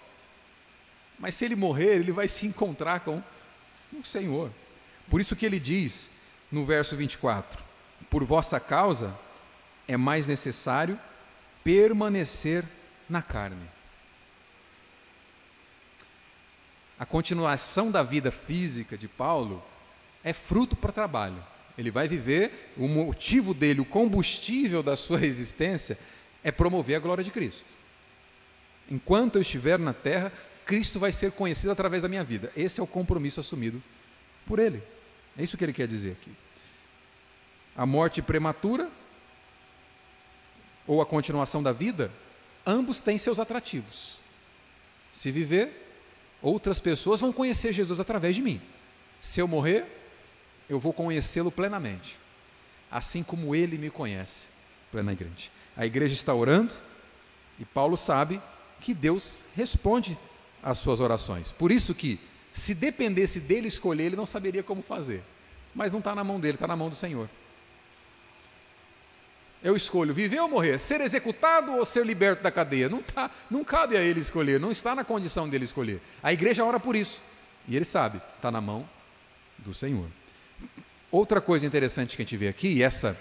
[1.18, 3.22] Mas se ele morrer, ele vai se encontrar com
[3.92, 4.50] o Senhor.
[5.09, 6.11] Por isso que ele diz
[6.50, 7.62] no verso 24:
[8.11, 9.16] Por vossa causa
[9.88, 10.98] é mais necessário
[11.64, 12.64] permanecer
[13.09, 13.76] na carne.
[16.98, 19.62] a continuação da vida física de Paulo
[20.24, 21.42] é fruto para trabalho.
[21.76, 25.98] Ele vai viver, o motivo dele, o combustível da sua existência
[26.42, 27.74] é promover a glória de Cristo.
[28.90, 30.33] Enquanto eu estiver na terra,
[30.66, 32.52] Cristo vai ser conhecido através da minha vida.
[32.55, 33.83] Esse é o compromisso assumido
[34.46, 34.83] por ele.
[35.38, 36.33] É isso que ele quer dizer aqui.
[37.74, 38.90] A morte prematura
[40.87, 42.11] ou a continuação da vida,
[42.66, 44.18] ambos têm seus atrativos.
[45.12, 45.87] Se viver,
[46.42, 48.61] Outras pessoas vão conhecer Jesus através de mim.
[49.20, 49.85] Se eu morrer,
[50.68, 52.18] eu vou conhecê-lo plenamente,
[52.90, 54.48] assim como ele me conhece
[54.90, 55.50] plenamente.
[55.76, 56.74] A igreja está orando
[57.59, 58.40] e Paulo sabe
[58.81, 60.18] que Deus responde
[60.62, 61.53] às suas orações.
[61.53, 62.21] Por isso que,
[62.53, 65.23] se dependesse dele escolher, ele não saberia como fazer.
[65.75, 67.29] Mas não está na mão dele, está na mão do Senhor.
[69.62, 72.88] Eu escolho viver ou morrer, ser executado ou ser liberto da cadeia.
[72.88, 76.01] Não, tá, não cabe a ele escolher, não está na condição dele escolher.
[76.23, 77.23] A igreja ora por isso.
[77.66, 78.88] E ele sabe, está na mão
[79.59, 80.09] do Senhor.
[81.11, 83.19] Outra coisa interessante que a gente vê aqui, e essa,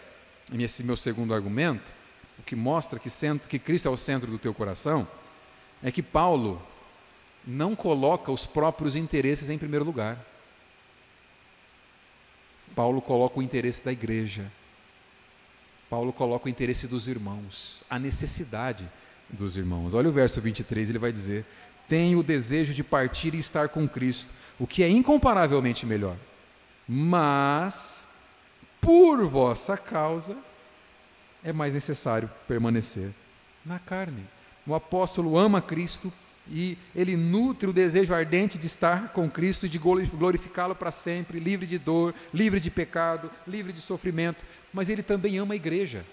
[0.59, 1.93] esse meu segundo argumento,
[2.37, 5.07] o que mostra que, centro, que Cristo é o centro do teu coração,
[5.81, 6.61] é que Paulo
[7.45, 10.17] não coloca os próprios interesses em primeiro lugar.
[12.73, 14.51] Paulo coloca o interesse da igreja,
[15.89, 18.89] Paulo coloca o interesse dos irmãos, a necessidade
[19.29, 19.93] dos irmãos.
[19.93, 21.45] Olha o verso 23, ele vai dizer:
[21.87, 26.17] Tenho o desejo de partir e estar com Cristo, o que é incomparavelmente melhor.
[26.87, 28.07] Mas,
[28.81, 30.37] por vossa causa,
[31.43, 33.11] é mais necessário permanecer
[33.65, 34.25] na carne.
[34.67, 36.11] O apóstolo ama Cristo
[36.51, 41.39] e ele nutre o desejo ardente de estar com Cristo e de glorificá-lo para sempre,
[41.39, 46.05] livre de dor, livre de pecado, livre de sofrimento, mas ele também ama a igreja.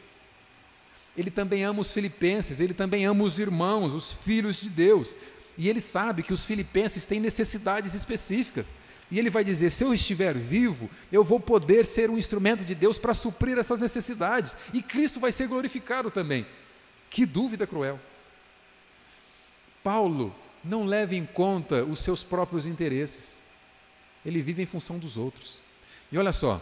[1.17, 5.15] Ele também ama os filipenses, ele também ama os irmãos, os filhos de Deus.
[5.59, 8.75] E ele sabe que os filipenses têm necessidades específicas.
[9.11, 12.75] E ele vai dizer: se eu estiver vivo, eu vou poder ser um instrumento de
[12.75, 14.57] Deus para suprir essas necessidades.
[14.73, 16.47] E Cristo vai ser glorificado também.
[17.11, 18.01] Que dúvida cruel.
[19.83, 23.43] Paulo não leva em conta os seus próprios interesses.
[24.25, 25.61] Ele vive em função dos outros.
[26.11, 26.61] E olha só,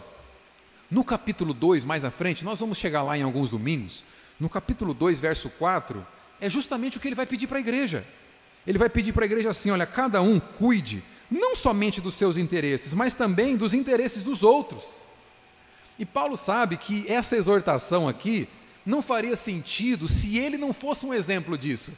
[0.89, 4.03] no capítulo 2, mais à frente, nós vamos chegar lá em alguns domingos.
[4.39, 6.05] No capítulo 2, verso 4,
[6.39, 8.05] é justamente o que ele vai pedir para a igreja.
[8.65, 12.37] Ele vai pedir para a igreja assim: olha, cada um cuide não somente dos seus
[12.37, 15.07] interesses, mas também dos interesses dos outros.
[15.97, 18.49] E Paulo sabe que essa exortação aqui
[18.85, 21.93] não faria sentido se ele não fosse um exemplo disso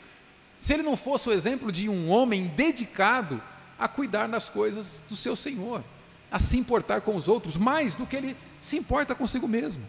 [0.64, 3.44] se ele não fosse o exemplo de um homem dedicado
[3.78, 5.84] a cuidar das coisas do seu Senhor,
[6.32, 9.86] a se importar com os outros mais do que ele se importa consigo mesmo.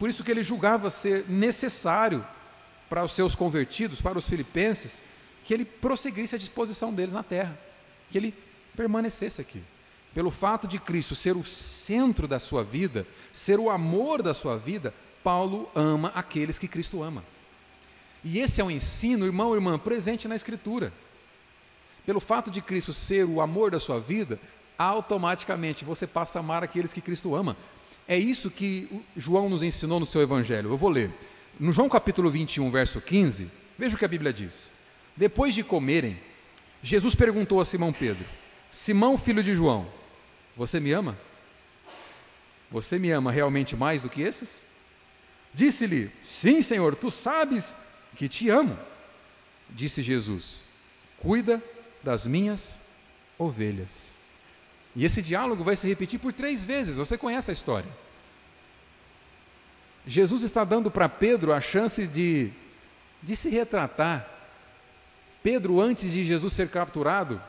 [0.00, 2.26] Por isso que ele julgava ser necessário
[2.88, 5.00] para os seus convertidos, para os filipenses,
[5.44, 7.56] que ele prosseguisse a disposição deles na terra,
[8.10, 8.34] que ele
[8.74, 9.62] permanecesse aqui.
[10.12, 14.58] Pelo fato de Cristo ser o centro da sua vida, ser o amor da sua
[14.58, 14.92] vida,
[15.22, 17.22] Paulo ama aqueles que Cristo ama.
[18.24, 20.92] E esse é um ensino, irmão e irmã, presente na Escritura.
[22.06, 24.40] Pelo fato de Cristo ser o amor da sua vida,
[24.78, 27.56] automaticamente você passa a amar aqueles que Cristo ama.
[28.08, 30.70] É isso que João nos ensinou no seu Evangelho.
[30.70, 31.10] Eu vou ler.
[31.60, 34.72] No João capítulo 21, verso 15, veja o que a Bíblia diz.
[35.16, 36.18] Depois de comerem,
[36.82, 38.24] Jesus perguntou a Simão Pedro:
[38.70, 39.86] Simão, filho de João,
[40.56, 41.16] você me ama?
[42.70, 44.66] Você me ama realmente mais do que esses?
[45.54, 47.76] Disse-lhe: Sim, Senhor, tu sabes
[48.14, 48.78] que te amo.
[49.68, 50.64] Disse Jesus:
[51.18, 51.62] Cuida
[52.02, 52.78] das minhas
[53.38, 54.14] ovelhas.
[54.96, 57.90] E esse diálogo vai se repetir por três vezes, você conhece a história.
[60.06, 62.52] Jesus está dando para Pedro a chance de,
[63.22, 64.28] de se retratar.
[65.42, 67.40] Pedro, antes de Jesus ser capturado,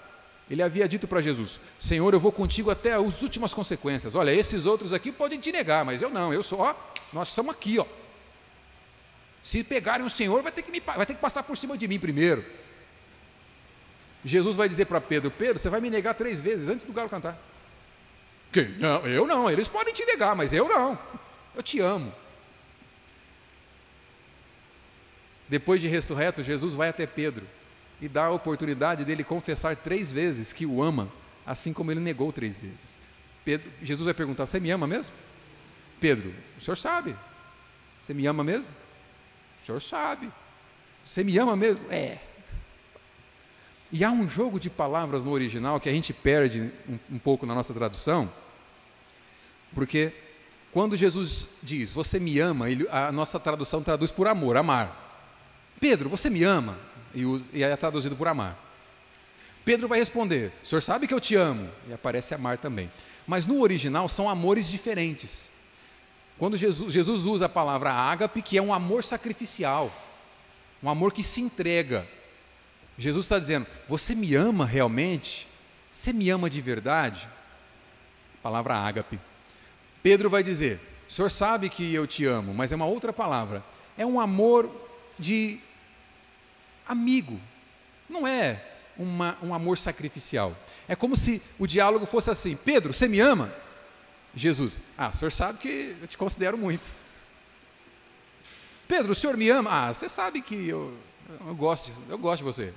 [0.49, 4.15] ele havia dito para Jesus: Senhor, eu vou contigo até as últimas consequências.
[4.15, 6.75] Olha, esses outros aqui podem te negar, mas eu não, eu sou, ó,
[7.11, 7.85] nós somos aqui, ó.
[9.45, 11.87] Se pegarem o Senhor, vai ter que, me, vai ter que passar por cima de
[11.87, 12.43] mim primeiro.
[14.23, 17.07] Jesus vai dizer para Pedro: Pedro, você vai me negar três vezes antes do galo
[17.07, 17.39] cantar.
[18.51, 18.63] Que?
[18.79, 20.97] Não, eu não, eles podem te negar, mas eu não.
[21.55, 22.11] Eu te amo.
[25.47, 27.47] Depois de ressurreto, Jesus vai até Pedro
[28.01, 31.07] e dá a oportunidade dele confessar três vezes que o ama,
[31.45, 32.99] assim como ele negou três vezes.
[33.43, 35.15] Pedro, Jesus vai perguntar: Você me ama mesmo?
[35.99, 37.15] Pedro, o senhor sabe.
[37.99, 38.84] Você me ama mesmo?
[39.65, 40.31] O senhor sabe.
[41.03, 41.91] Você me ama mesmo?
[41.91, 42.19] É.
[43.91, 47.47] E há um jogo de palavras no original que a gente perde um, um pouco
[47.47, 48.31] na nossa tradução,
[49.73, 50.13] porque
[50.71, 55.33] quando Jesus diz, você me ama, ele, a nossa tradução traduz por amor, amar.
[55.79, 56.77] Pedro, você me ama?
[57.15, 58.55] E, usa, é traduzido por amar.
[59.63, 61.67] Pedro vai responder: O senhor sabe que eu te amo?
[61.89, 62.91] E aparece amar também.
[63.25, 65.54] Mas no original são amores diferentes.
[66.37, 69.91] Quando Jesus, Jesus usa a palavra ágape, que é um amor sacrificial,
[70.83, 72.05] um amor que se entrega.
[72.97, 75.47] Jesus está dizendo: Você me ama realmente?
[75.89, 77.27] Você me ama de verdade?
[78.43, 79.19] Palavra ágape.
[80.03, 83.63] Pedro vai dizer: O senhor sabe que eu te amo, mas é uma outra palavra.
[83.97, 84.69] É um amor
[85.17, 85.59] de
[86.85, 87.39] amigo.
[88.09, 88.61] Não é
[88.97, 90.55] uma, um amor sacrificial.
[90.87, 93.53] É como se o diálogo fosse assim: Pedro, você me ama?
[94.35, 96.89] Jesus, ah, o senhor sabe que eu te considero muito.
[98.87, 99.69] Pedro, o senhor me ama?
[99.71, 100.95] Ah, você sabe que eu,
[101.47, 102.73] eu, gosto, eu gosto de você.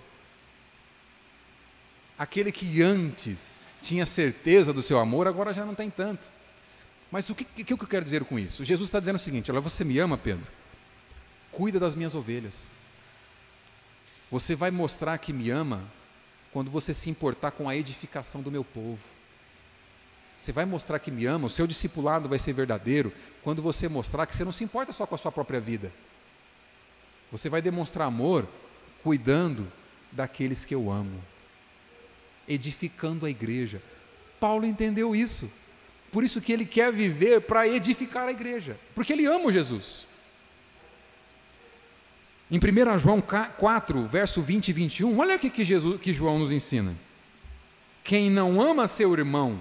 [2.18, 6.30] Aquele que antes tinha certeza do seu amor, agora já não tem tanto.
[7.10, 8.64] Mas o que, que, que eu quero dizer com isso?
[8.64, 10.46] Jesus está dizendo o seguinte: olha, você me ama, Pedro?
[11.50, 12.70] Cuida das minhas ovelhas.
[14.30, 15.82] Você vai mostrar que me ama
[16.52, 19.17] quando você se importar com a edificação do meu povo.
[20.38, 24.24] Você vai mostrar que me ama, o seu discipulado vai ser verdadeiro quando você mostrar
[24.24, 25.92] que você não se importa só com a sua própria vida.
[27.32, 28.46] Você vai demonstrar amor
[29.02, 29.66] cuidando
[30.12, 31.20] daqueles que eu amo,
[32.46, 33.82] edificando a igreja.
[34.38, 35.50] Paulo entendeu isso.
[36.12, 40.06] Por isso que ele quer viver para edificar a igreja, porque ele ama Jesus.
[42.48, 46.52] Em 1 João 4, verso 20 e 21, olha o que, Jesus, que João nos
[46.52, 46.94] ensina.
[48.04, 49.60] Quem não ama seu irmão,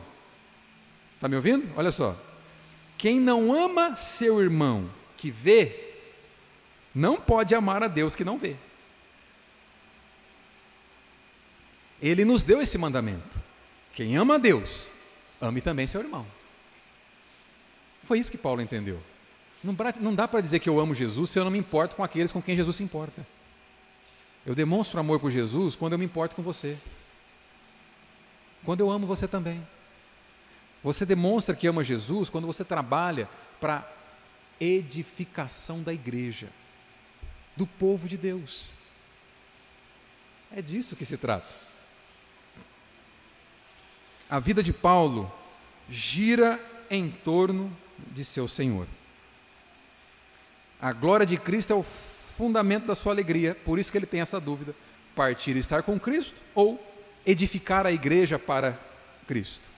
[1.18, 1.70] está me ouvindo?
[1.76, 2.16] Olha só.
[2.98, 5.94] Quem não ama seu irmão que vê,
[6.94, 8.56] não pode amar a Deus que não vê.
[12.02, 13.42] Ele nos deu esse mandamento.
[13.94, 14.92] Quem ama a Deus,
[15.42, 16.26] ame também seu irmão.
[18.04, 19.02] Foi isso que Paulo entendeu.
[19.64, 22.32] Não, dá para dizer que eu amo Jesus se eu não me importo com aqueles
[22.32, 23.26] com quem Jesus se importa.
[24.46, 26.78] Eu demonstro amor por Jesus quando eu me importo com você.
[28.64, 29.62] Quando eu amo você também.
[30.88, 33.28] Você demonstra que ama Jesus quando você trabalha
[33.60, 33.86] para
[34.58, 36.48] edificação da igreja,
[37.58, 38.72] do povo de Deus.
[40.50, 41.46] É disso que se trata.
[44.30, 45.30] A vida de Paulo
[45.90, 46.58] gira
[46.90, 47.70] em torno
[48.14, 48.88] de seu Senhor.
[50.80, 54.22] A glória de Cristo é o fundamento da sua alegria, por isso que ele tem
[54.22, 54.74] essa dúvida:
[55.14, 56.82] partir e estar com Cristo ou
[57.26, 58.80] edificar a igreja para
[59.28, 59.76] Cristo.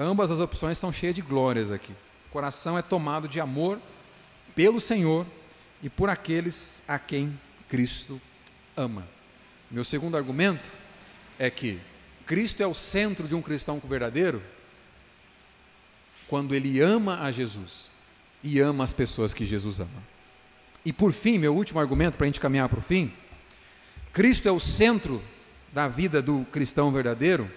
[0.00, 1.90] Ambas as opções estão cheias de glórias aqui.
[2.28, 3.80] O coração é tomado de amor
[4.54, 5.26] pelo Senhor
[5.82, 7.36] e por aqueles a quem
[7.68, 8.20] Cristo
[8.76, 9.04] ama.
[9.68, 10.72] Meu segundo argumento
[11.36, 11.80] é que
[12.24, 14.40] Cristo é o centro de um cristão verdadeiro
[16.28, 17.90] quando ele ama a Jesus
[18.44, 20.02] e ama as pessoas que Jesus ama.
[20.84, 23.12] E por fim, meu último argumento para a gente caminhar para o fim:
[24.12, 25.20] Cristo é o centro
[25.72, 27.50] da vida do cristão verdadeiro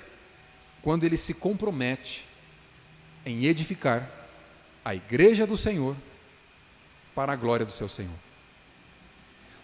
[0.82, 2.30] quando ele se compromete
[3.25, 4.10] em edificar
[4.84, 5.95] a igreja do Senhor
[7.13, 8.15] para a glória do seu Senhor.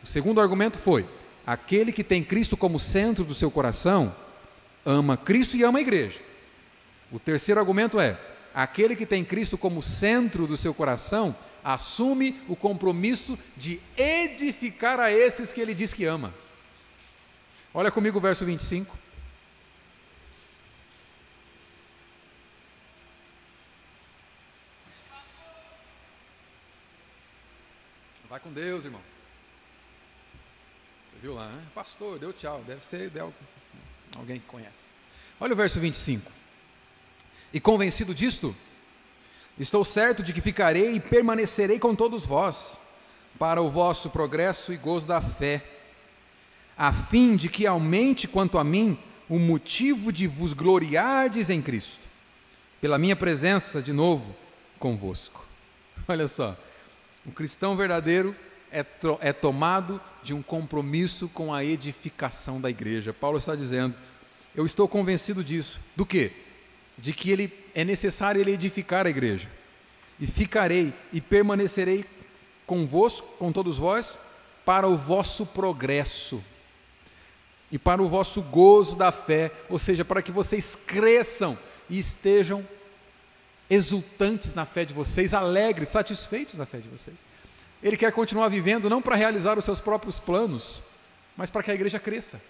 [0.03, 1.07] O segundo argumento foi:
[1.45, 4.15] aquele que tem Cristo como centro do seu coração
[4.85, 6.19] ama Cristo e ama a igreja.
[7.11, 8.19] O terceiro argumento é:
[8.53, 15.11] aquele que tem Cristo como centro do seu coração, assume o compromisso de edificar a
[15.11, 16.33] esses que ele diz que ama.
[17.73, 18.97] Olha comigo o verso 25.
[28.29, 29.01] Vai com Deus, irmão.
[31.11, 31.61] Você viu lá, né?
[31.75, 32.63] Pastor, deu tchau.
[32.65, 33.33] Deve ser deu,
[34.15, 34.87] alguém que conhece.
[35.37, 36.31] Olha o verso 25.
[37.51, 38.55] E convencido disto,
[39.59, 42.79] estou certo de que ficarei e permanecerei com todos vós,
[43.37, 45.65] para o vosso progresso e gozo da fé,
[46.77, 51.99] a fim de que aumente quanto a mim o motivo de vos gloriardes em Cristo,
[52.79, 54.33] pela minha presença de novo
[54.79, 55.45] convosco.
[56.07, 56.55] Olha só,
[57.27, 58.33] o cristão verdadeiro
[58.71, 58.85] é,
[59.19, 63.13] é tomado de um compromisso com a edificação da igreja.
[63.13, 63.93] Paulo está dizendo:
[64.55, 65.79] eu estou convencido disso.
[65.95, 66.31] Do que?
[66.97, 69.49] De que ele é necessário ele edificar a igreja.
[70.19, 72.05] E ficarei e permanecerei
[72.65, 74.19] convosco, com todos vós,
[74.65, 76.43] para o vosso progresso
[77.71, 81.57] e para o vosso gozo da fé, ou seja, para que vocês cresçam
[81.89, 82.65] e estejam
[83.69, 87.25] exultantes na fé de vocês, alegres, satisfeitos na fé de vocês.
[87.81, 90.81] Ele quer continuar vivendo não para realizar os seus próprios planos,
[91.35, 92.41] mas para que a igreja cresça.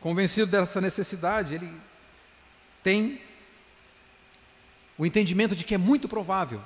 [0.00, 1.72] Convencido dessa necessidade, ele
[2.82, 3.20] tem
[4.98, 6.60] o entendimento de que é muito provável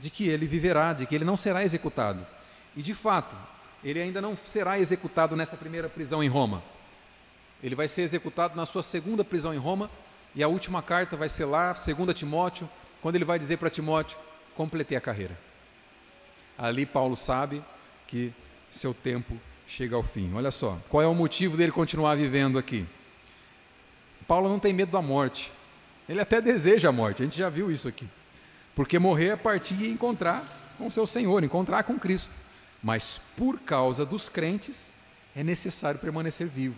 [0.00, 2.26] de que ele viverá, de que ele não será executado.
[2.76, 3.36] E de fato,
[3.84, 6.60] ele ainda não será executado nessa primeira prisão em Roma.
[7.62, 9.88] Ele vai ser executado na sua segunda prisão em Roma,
[10.34, 12.68] e a última carta vai ser lá, 2 Timóteo,
[13.00, 14.18] quando ele vai dizer para Timóteo:
[14.54, 15.38] completei a carreira.
[16.56, 17.62] Ali Paulo sabe
[18.06, 18.32] que
[18.70, 20.32] seu tempo chega ao fim.
[20.34, 22.86] Olha só, qual é o motivo dele continuar vivendo aqui?
[24.26, 25.52] Paulo não tem medo da morte.
[26.08, 28.08] Ele até deseja a morte, a gente já viu isso aqui.
[28.74, 32.36] Porque morrer é partir e encontrar com seu Senhor, encontrar com Cristo.
[32.82, 34.92] Mas por causa dos crentes,
[35.34, 36.76] é necessário permanecer vivo,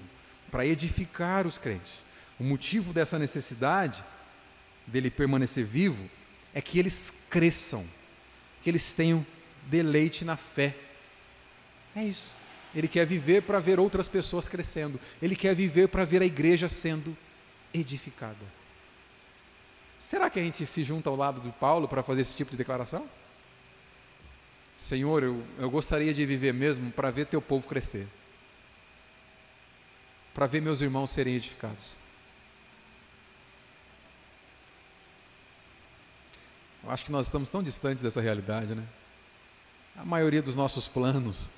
[0.51, 2.05] para edificar os crentes.
[2.39, 4.05] O motivo dessa necessidade
[4.87, 6.09] dele permanecer vivo
[6.53, 7.87] é que eles cresçam,
[8.63, 9.25] que eles tenham
[9.67, 10.75] deleite na fé.
[11.95, 12.37] É isso.
[12.75, 14.99] Ele quer viver para ver outras pessoas crescendo.
[15.23, 17.17] Ele quer viver para ver a igreja sendo
[17.73, 18.37] edificada.
[19.99, 22.57] Será que a gente se junta ao lado de Paulo para fazer esse tipo de
[22.57, 23.09] declaração?
[24.77, 28.09] Senhor, eu, eu gostaria de viver mesmo para ver teu povo crescer,
[30.35, 31.97] para ver meus irmãos serem edificados.
[36.85, 38.85] Eu acho que nós estamos tão distantes dessa realidade, né?
[39.97, 41.49] A maioria dos nossos planos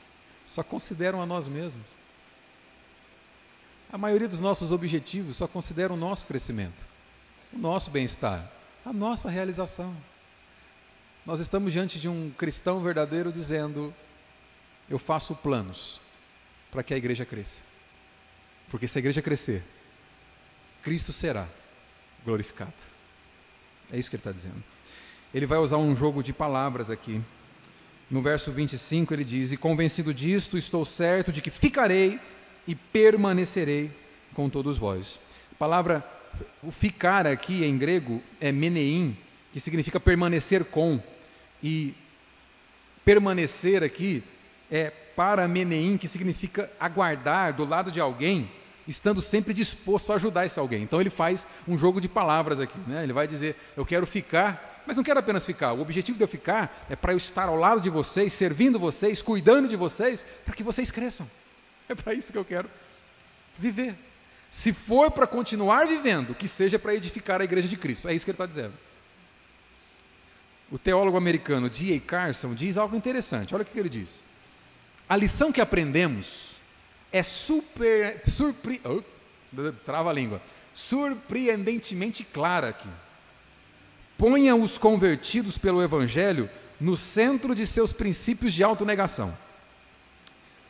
[0.45, 1.97] só consideram a nós mesmos.
[3.91, 6.89] A maioria dos nossos objetivos só considera o nosso crescimento,
[7.53, 8.51] o nosso bem-estar,
[8.85, 9.97] a nossa realização.
[11.25, 13.93] Nós estamos diante de um cristão verdadeiro dizendo:
[14.89, 16.01] Eu faço planos
[16.71, 17.63] para que a igreja cresça.
[18.69, 19.65] Porque se a igreja crescer,
[20.83, 21.49] Cristo será
[22.25, 22.75] glorificado.
[23.91, 24.63] É isso que ele está dizendo.
[25.37, 27.21] Ele vai usar um jogo de palavras aqui.
[28.11, 32.19] No verso 25 ele diz: E convencido disto, estou certo de que ficarei
[32.67, 33.91] e permanecerei
[34.33, 35.21] com todos vós.
[35.53, 36.03] A palavra
[36.63, 39.15] o ficar aqui em grego é meneim,
[39.53, 40.99] que significa permanecer com.
[41.63, 41.93] E
[43.05, 44.25] permanecer aqui
[44.71, 48.51] é para meneim, que significa aguardar do lado de alguém,
[48.89, 50.83] estando sempre disposto a ajudar esse alguém.
[50.83, 52.79] Então ele faz um jogo de palavras aqui.
[52.87, 53.03] Né?
[53.03, 55.73] Ele vai dizer: Eu quero ficar mas não quero apenas ficar.
[55.73, 59.21] O objetivo de eu ficar é para eu estar ao lado de vocês, servindo vocês,
[59.21, 61.29] cuidando de vocês, para que vocês cresçam.
[61.89, 62.71] É para isso que eu quero
[63.59, 63.97] viver.
[64.51, 68.09] Se for para continuar vivendo, que seja para edificar a igreja de Cristo.
[68.09, 68.75] É isso que ele está dizendo.
[70.71, 72.01] O teólogo americano D.A.
[72.01, 73.55] Carson diz algo interessante.
[73.55, 74.23] Olha o que ele diz.
[75.09, 76.57] A lição que aprendemos
[77.13, 79.03] é super, surpre, oh,
[79.85, 80.43] trava a língua,
[80.75, 82.89] surpreendentemente clara aqui.
[84.19, 86.49] Ponha os convertidos pelo Evangelho
[86.81, 89.37] no centro de seus princípios de autonegação.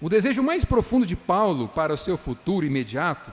[0.00, 3.32] O desejo mais profundo de Paulo para o seu futuro imediato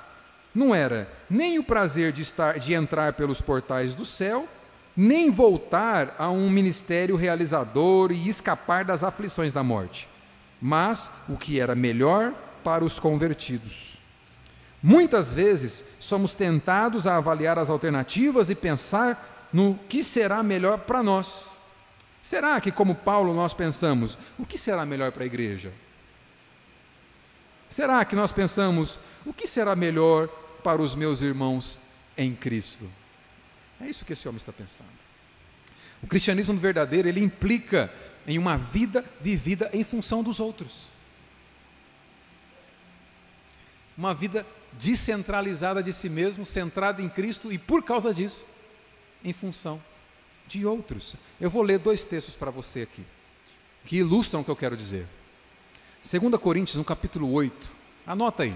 [0.54, 4.48] não era nem o prazer de, estar, de entrar pelos portais do céu,
[4.96, 10.08] nem voltar a um ministério realizador e escapar das aflições da morte,
[10.62, 12.32] mas o que era melhor
[12.64, 13.94] para os convertidos.
[14.82, 21.04] Muitas vezes somos tentados a avaliar as alternativas e pensar no que será melhor para
[21.04, 21.62] nós.
[22.22, 25.72] Será que, como Paulo, nós pensamos, o que será melhor para a igreja?
[27.70, 30.28] Será que nós pensamos, o que será melhor
[30.64, 31.80] para os meus irmãos
[32.18, 32.90] em Cristo?
[33.80, 34.90] É isso que esse homem está pensando.
[36.02, 37.94] O cristianismo verdadeiro, ele implica
[38.26, 40.90] em uma vida vivida em função dos outros.
[43.98, 48.46] Uma vida descentralizada de si mesmo, centrada em Cristo e por causa disso,
[49.24, 49.82] em função
[50.48, 51.16] de outros.
[51.40, 53.04] Eu vou ler dois textos para você aqui,
[53.86, 55.08] que ilustram o que eu quero dizer.
[56.02, 57.72] 2 Coríntios, no capítulo 8,
[58.06, 58.56] anota aí,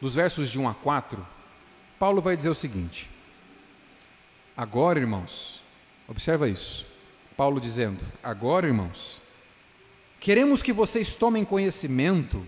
[0.00, 1.26] dos versos de 1 a 4,
[1.98, 3.10] Paulo vai dizer o seguinte:
[4.56, 5.62] agora, irmãos,
[6.08, 6.86] observa isso.
[7.36, 9.20] Paulo dizendo: agora, irmãos,
[10.18, 12.46] queremos que vocês tomem conhecimento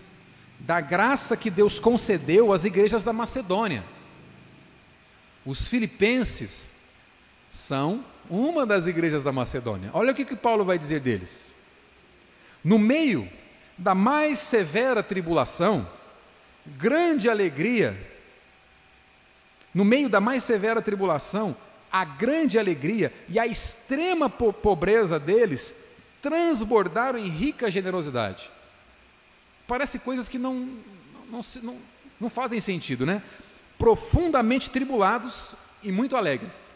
[0.58, 3.84] da graça que Deus concedeu às igrejas da Macedônia.
[5.44, 6.70] Os filipenses
[7.52, 9.90] são uma das igrejas da Macedônia.
[9.92, 11.54] Olha o que, que Paulo vai dizer deles.
[12.64, 13.28] No meio
[13.76, 15.86] da mais severa tribulação,
[16.66, 17.94] grande alegria,
[19.74, 21.54] no meio da mais severa tribulação,
[21.92, 25.74] a grande alegria e a extrema po pobreza deles
[26.22, 28.50] transbordaram em rica generosidade.
[29.68, 30.54] Parece coisas que não,
[31.30, 31.76] não, não,
[32.18, 33.22] não fazem sentido, né?
[33.76, 36.71] Profundamente tribulados e muito alegres.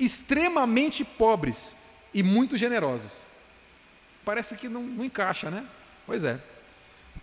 [0.00, 1.76] Extremamente pobres
[2.14, 3.26] e muito generosos.
[4.24, 5.64] Parece que não, não encaixa, né?
[6.06, 6.40] Pois é.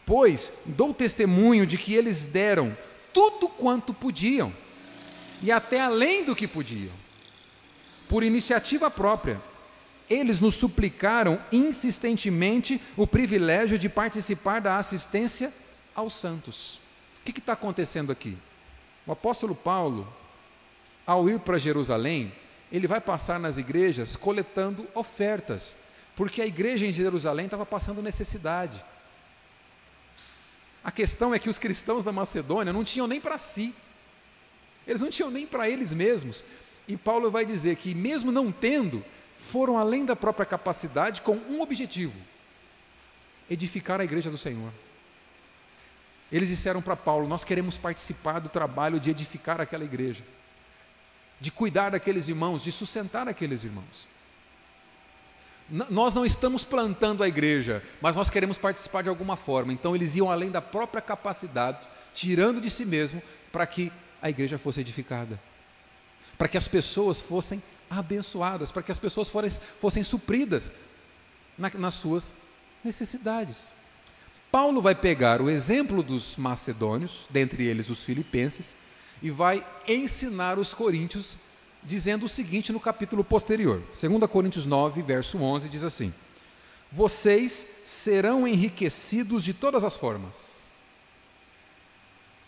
[0.05, 2.77] Pois dou testemunho de que eles deram
[3.11, 4.53] tudo quanto podiam,
[5.41, 6.93] e até além do que podiam,
[8.07, 9.41] por iniciativa própria.
[10.09, 15.53] Eles nos suplicaram insistentemente o privilégio de participar da assistência
[15.93, 16.79] aos santos.
[17.19, 18.37] O que está acontecendo aqui?
[19.05, 20.07] O apóstolo Paulo,
[21.05, 22.31] ao ir para Jerusalém,
[22.71, 25.77] ele vai passar nas igrejas coletando ofertas
[26.17, 28.83] porque a igreja em Jerusalém estava passando necessidade.
[30.83, 33.73] A questão é que os cristãos da Macedônia não tinham nem para si,
[34.87, 36.43] eles não tinham nem para eles mesmos.
[36.87, 39.05] E Paulo vai dizer que, mesmo não tendo,
[39.37, 42.19] foram além da própria capacidade com um objetivo:
[43.47, 44.71] edificar a igreja do Senhor.
[46.31, 50.23] Eles disseram para Paulo: Nós queremos participar do trabalho de edificar aquela igreja,
[51.39, 54.07] de cuidar daqueles irmãos, de sustentar aqueles irmãos
[55.69, 59.73] nós não estamos plantando a igreja, mas nós queremos participar de alguma forma.
[59.73, 61.79] Então eles iam além da própria capacidade,
[62.13, 63.21] tirando de si mesmo,
[63.51, 65.39] para que a igreja fosse edificada,
[66.37, 70.71] para que as pessoas fossem abençoadas, para que as pessoas fossem, fossem supridas
[71.57, 72.33] na, nas suas
[72.83, 73.69] necessidades.
[74.49, 78.73] Paulo vai pegar o exemplo dos macedônios, dentre eles os filipenses,
[79.21, 81.37] e vai ensinar os coríntios
[81.83, 83.81] dizendo o seguinte no capítulo posterior.
[83.93, 86.13] 2 Coríntios 9, verso 11 diz assim:
[86.91, 90.67] Vocês serão enriquecidos de todas as formas.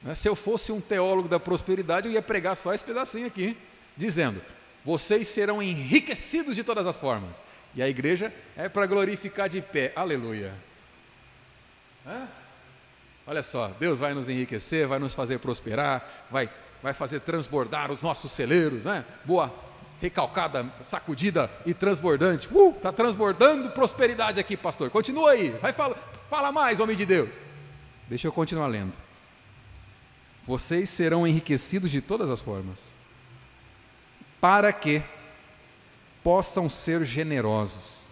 [0.01, 3.57] Né, se eu fosse um teólogo da prosperidade, eu ia pregar só esse pedacinho aqui,
[3.95, 4.41] dizendo:
[4.83, 7.43] Vocês serão enriquecidos de todas as formas.
[7.75, 9.93] E a igreja é para glorificar de pé.
[9.95, 10.53] Aleluia.
[13.29, 16.49] Olha só, Deus vai nos enriquecer, vai nos fazer prosperar, vai
[16.81, 19.05] vai fazer transbordar os nossos celeiros, né?
[19.25, 19.53] Boa,
[20.01, 22.47] recalcada, sacudida e transbordante.
[22.51, 24.89] Uh, tá transbordando prosperidade aqui, pastor.
[24.89, 25.95] Continua aí, vai fala,
[26.29, 27.41] fala mais, homem de Deus.
[28.07, 28.93] Deixa eu continuar lendo.
[30.47, 32.93] Vocês serão enriquecidos de todas as formas,
[34.41, 35.03] para que
[36.23, 38.08] possam ser generosos.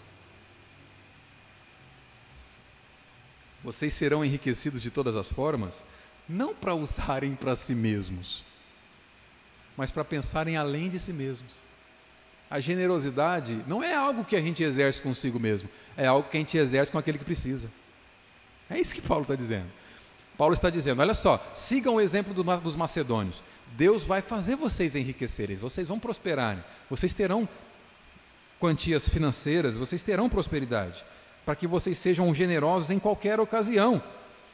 [3.63, 5.83] Vocês serão enriquecidos de todas as formas,
[6.27, 8.43] não para usarem para si mesmos,
[9.75, 11.63] mas para pensarem além de si mesmos.
[12.49, 16.39] A generosidade não é algo que a gente exerce consigo mesmo, é algo que a
[16.39, 17.69] gente exerce com aquele que precisa.
[18.69, 19.67] É isso que Paulo está dizendo.
[20.37, 23.43] Paulo está dizendo: olha só, sigam o exemplo dos macedônios.
[23.75, 27.47] Deus vai fazer vocês enriquecerem, vocês vão prosperarem, vocês terão
[28.59, 31.03] quantias financeiras, vocês terão prosperidade,
[31.47, 34.03] para que vocês sejam generosos em qualquer ocasião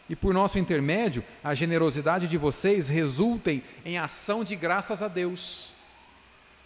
[0.08, 5.74] e por nosso intermédio, a generosidade de vocês resultem em ação de graças a Deus.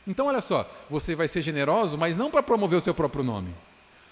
[0.06, 3.56] Então, olha só, você vai ser generoso, mas não para promover o seu próprio nome.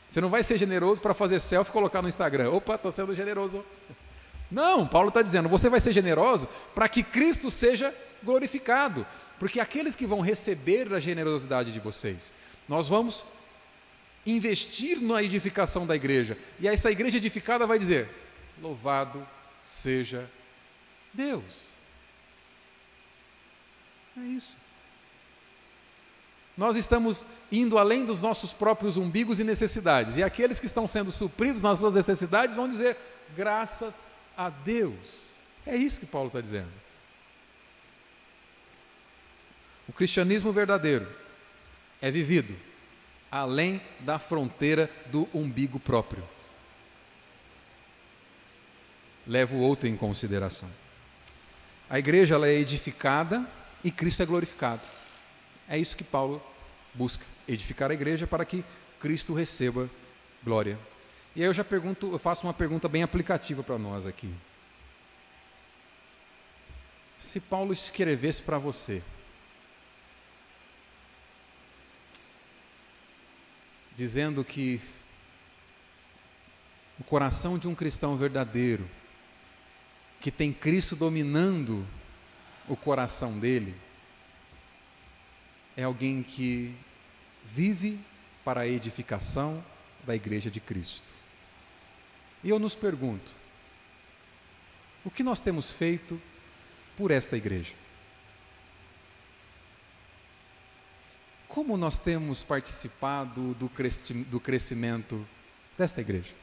[0.07, 2.49] Você não vai ser generoso para fazer selfie e colocar no Instagram.
[2.49, 3.61] Opa, estou sendo generoso.
[4.49, 7.93] Não, Paulo está dizendo, você vai ser generoso para que Cristo seja
[8.23, 9.05] glorificado.
[9.37, 12.31] Porque aqueles que vão receber a generosidade de vocês,
[12.69, 13.25] nós vamos
[14.25, 16.37] investir na edificação da igreja.
[16.59, 18.09] E essa igreja edificada vai dizer:
[18.61, 19.25] Louvado
[19.63, 20.29] seja
[21.13, 21.71] Deus.
[24.17, 24.57] É isso.
[26.57, 31.11] Nós estamos indo além dos nossos próprios umbigos e necessidades, e aqueles que estão sendo
[31.11, 32.97] supridos nas suas necessidades vão dizer:
[33.35, 34.01] graças
[34.37, 35.35] a Deus.
[35.65, 36.71] É isso que Paulo está dizendo.
[39.87, 41.07] O cristianismo verdadeiro
[42.01, 42.55] é vivido
[43.35, 46.23] além da fronteira do umbigo próprio
[49.27, 50.69] leva o outro em consideração.
[51.89, 53.45] A igreja ela é edificada
[53.83, 54.87] e Cristo é glorificado.
[55.67, 56.41] É isso que Paulo
[56.93, 58.63] busca, edificar a igreja para que
[59.01, 59.89] Cristo receba
[60.41, 60.79] glória.
[61.35, 64.33] E aí eu já pergunto, eu faço uma pergunta bem aplicativa para nós aqui.
[67.17, 69.03] Se Paulo escrevesse para você,
[73.95, 74.81] dizendo que
[76.99, 78.87] o coração de um cristão verdadeiro,
[80.19, 81.85] que tem Cristo dominando
[82.67, 83.75] o coração dele,
[85.77, 86.75] é alguém que
[87.43, 87.99] vive
[88.43, 89.63] para a edificação
[90.05, 91.13] da igreja de Cristo.
[92.43, 93.33] E eu nos pergunto:
[95.03, 96.21] o que nós temos feito
[96.97, 97.73] por esta igreja?
[101.55, 103.71] Como nós temos participado do,
[104.29, 105.25] do crescimento
[105.77, 106.33] desta igreja?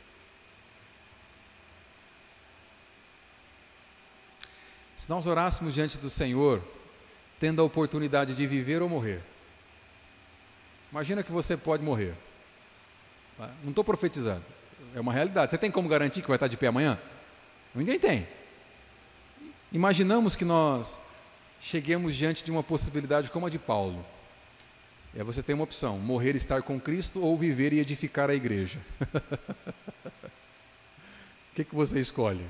[4.97, 6.67] Se nós orássemos diante do Senhor,
[7.39, 9.23] tendo a oportunidade de viver ou morrer,
[10.91, 12.15] imagina que você pode morrer.
[13.63, 14.43] Não estou profetizando,
[14.95, 15.51] é uma realidade.
[15.51, 16.99] Você tem como garantir que vai estar de pé amanhã?
[17.75, 18.27] Ninguém tem.
[19.71, 20.99] Imaginamos que nós
[21.61, 24.03] cheguemos diante de uma possibilidade como a de Paulo.
[25.15, 28.35] Aí você tem uma opção: morrer e estar com Cristo ou viver e edificar a
[28.35, 28.81] igreja.
[30.07, 32.45] o que, que você escolhe?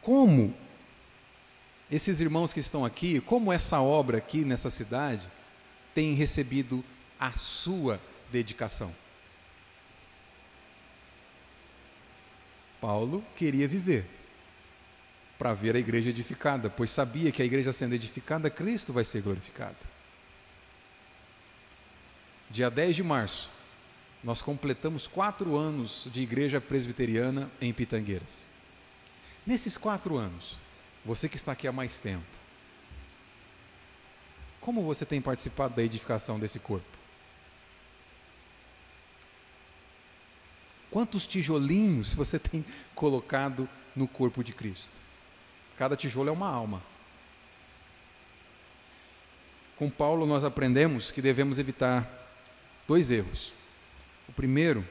[0.00, 0.54] Como
[1.90, 5.28] esses irmãos que estão aqui, como essa obra aqui nessa cidade
[5.94, 6.84] tem recebido
[7.18, 8.94] a sua dedicação?
[12.80, 14.06] Paulo queria viver
[15.44, 19.20] para ver a igreja edificada, pois sabia que a igreja sendo edificada, Cristo vai ser
[19.20, 19.76] glorificado.
[22.48, 23.50] Dia 10 de março,
[24.22, 28.42] nós completamos quatro anos de igreja presbiteriana em Pitangueiras.
[29.46, 30.58] Nesses quatro anos,
[31.04, 32.24] você que está aqui há mais tempo,
[34.62, 36.96] como você tem participado da edificação desse corpo?
[40.90, 42.64] Quantos tijolinhos você tem
[42.96, 45.03] colocado no corpo de Cristo?
[45.76, 46.82] Cada tijolo é uma alma.
[49.76, 52.08] Com Paulo, nós aprendemos que devemos evitar
[52.86, 53.52] dois erros.
[54.28, 54.86] O primeiro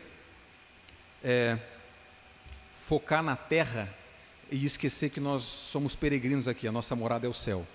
[1.23, 1.57] é
[2.75, 3.93] focar na terra
[4.51, 7.65] e esquecer que nós somos peregrinos aqui, a nossa morada é o céu.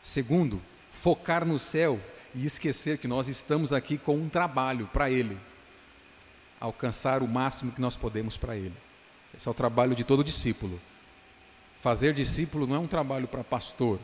[0.00, 0.62] Segundo,
[0.92, 2.00] focar no céu
[2.34, 5.36] e esquecer que nós estamos aqui com um trabalho para Ele,
[6.60, 8.74] alcançar o máximo que nós podemos para Ele.
[9.36, 10.80] Esse é o trabalho de todo discípulo.
[11.82, 13.98] Fazer discípulo não é um trabalho para pastor.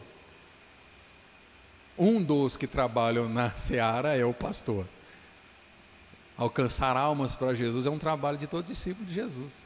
[1.97, 4.85] Um dos que trabalham na seara é o pastor.
[6.37, 9.65] Alcançar almas para Jesus é um trabalho de todo discípulo de Jesus.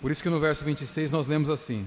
[0.00, 1.86] Por isso que no verso 26 nós lemos assim: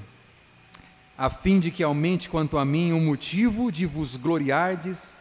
[1.18, 5.18] a fim de que aumente quanto a mim o motivo de vos gloriardes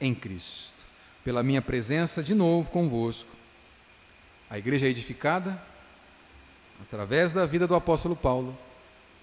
[0.00, 0.84] em Cristo,
[1.24, 3.30] pela minha presença de novo convosco.
[4.48, 5.60] A igreja é edificada,
[6.80, 8.56] através da vida do apóstolo Paulo,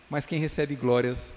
[0.09, 1.33] mas quem recebe glórias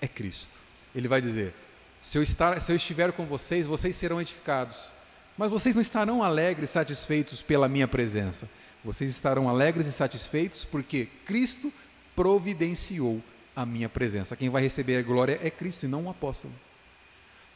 [0.00, 0.58] é Cristo.
[0.94, 1.54] Ele vai dizer:
[2.00, 4.92] se eu, estar, se eu estiver com vocês, vocês serão edificados,
[5.36, 8.48] mas vocês não estarão alegres satisfeitos pela minha presença.
[8.84, 11.72] Vocês estarão alegres e satisfeitos porque Cristo
[12.16, 13.22] providenciou
[13.54, 14.36] a minha presença.
[14.36, 16.52] Quem vai receber a glória é Cristo e não o apóstolo.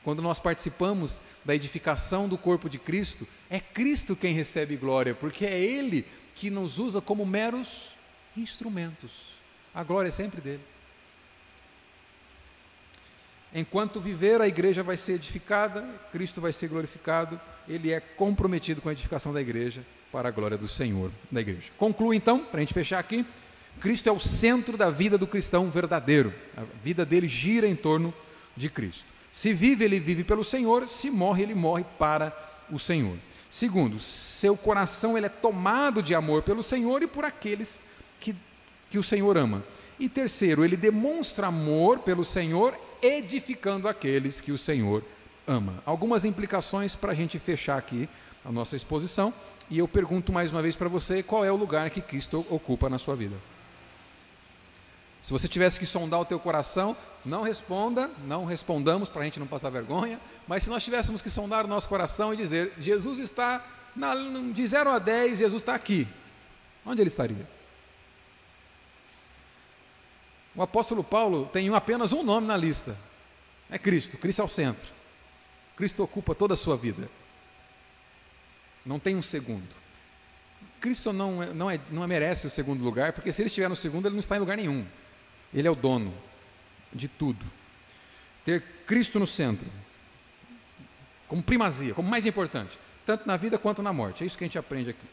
[0.04, 5.44] Quando nós participamos da edificação do corpo de Cristo, é Cristo quem recebe glória, porque
[5.44, 7.95] é Ele que nos usa como meros
[8.36, 9.36] instrumentos.
[9.74, 10.62] A glória é sempre dele.
[13.54, 15.82] Enquanto viver, a igreja vai ser edificada,
[16.12, 20.58] Cristo vai ser glorificado, ele é comprometido com a edificação da igreja para a glória
[20.58, 21.70] do Senhor da igreja.
[21.78, 23.24] Concluo então, para a gente fechar aqui,
[23.80, 26.32] Cristo é o centro da vida do cristão verdadeiro.
[26.56, 28.12] A vida dele gira em torno
[28.56, 29.12] de Cristo.
[29.30, 32.36] Se vive, ele vive pelo Senhor, se morre, ele morre para
[32.70, 33.16] o Senhor.
[33.50, 37.78] Segundo, seu coração ele é tomado de amor pelo Senhor e por aqueles
[38.20, 38.34] que,
[38.90, 39.64] que o Senhor ama.
[39.98, 45.02] E terceiro, ele demonstra amor pelo Senhor, edificando aqueles que o Senhor
[45.46, 45.82] ama.
[45.86, 48.08] Algumas implicações para a gente fechar aqui
[48.44, 49.32] a nossa exposição.
[49.70, 52.88] E eu pergunto mais uma vez para você: qual é o lugar que Cristo ocupa
[52.88, 53.36] na sua vida?
[55.22, 59.40] Se você tivesse que sondar o teu coração, não responda, não respondamos para a gente
[59.40, 63.18] não passar vergonha, mas se nós tivéssemos que sondar o nosso coração e dizer, Jesus
[63.18, 66.06] está, na, de 0 a 10, Jesus está aqui,
[66.84, 67.55] onde ele estaria?
[70.56, 72.96] O apóstolo Paulo tem apenas um nome na lista:
[73.70, 74.16] é Cristo.
[74.16, 74.88] Cristo é o centro.
[75.76, 77.08] Cristo ocupa toda a sua vida.
[78.84, 79.76] Não tem um segundo.
[80.80, 83.76] Cristo não, é, não, é, não merece o segundo lugar, porque se ele estiver no
[83.76, 84.86] segundo, ele não está em lugar nenhum.
[85.52, 86.14] Ele é o dono
[86.92, 87.44] de tudo.
[88.44, 89.66] Ter Cristo no centro,
[91.26, 94.22] como primazia, como mais importante, tanto na vida quanto na morte.
[94.22, 95.06] É isso que a gente aprende aqui.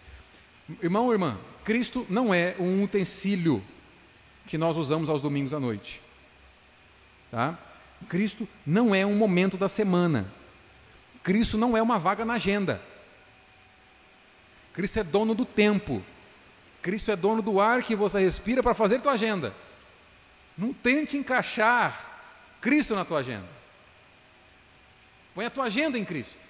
[0.82, 3.64] Irmão ou irmã, Cristo não é um utensílio
[4.48, 6.02] que nós usamos aos domingos à noite.
[7.32, 7.58] Tá?
[8.08, 10.32] Cristo não é um momento da semana.
[11.24, 12.82] Cristo não é uma vaga na agenda.
[14.74, 16.04] Cristo é dono do tempo.
[16.82, 19.54] Cristo é dono do ar que você respira para fazer tua agenda.
[20.58, 22.12] Não tente encaixar
[22.60, 23.48] Cristo na tua agenda.
[25.34, 26.42] Põe a tua agenda em Cristo.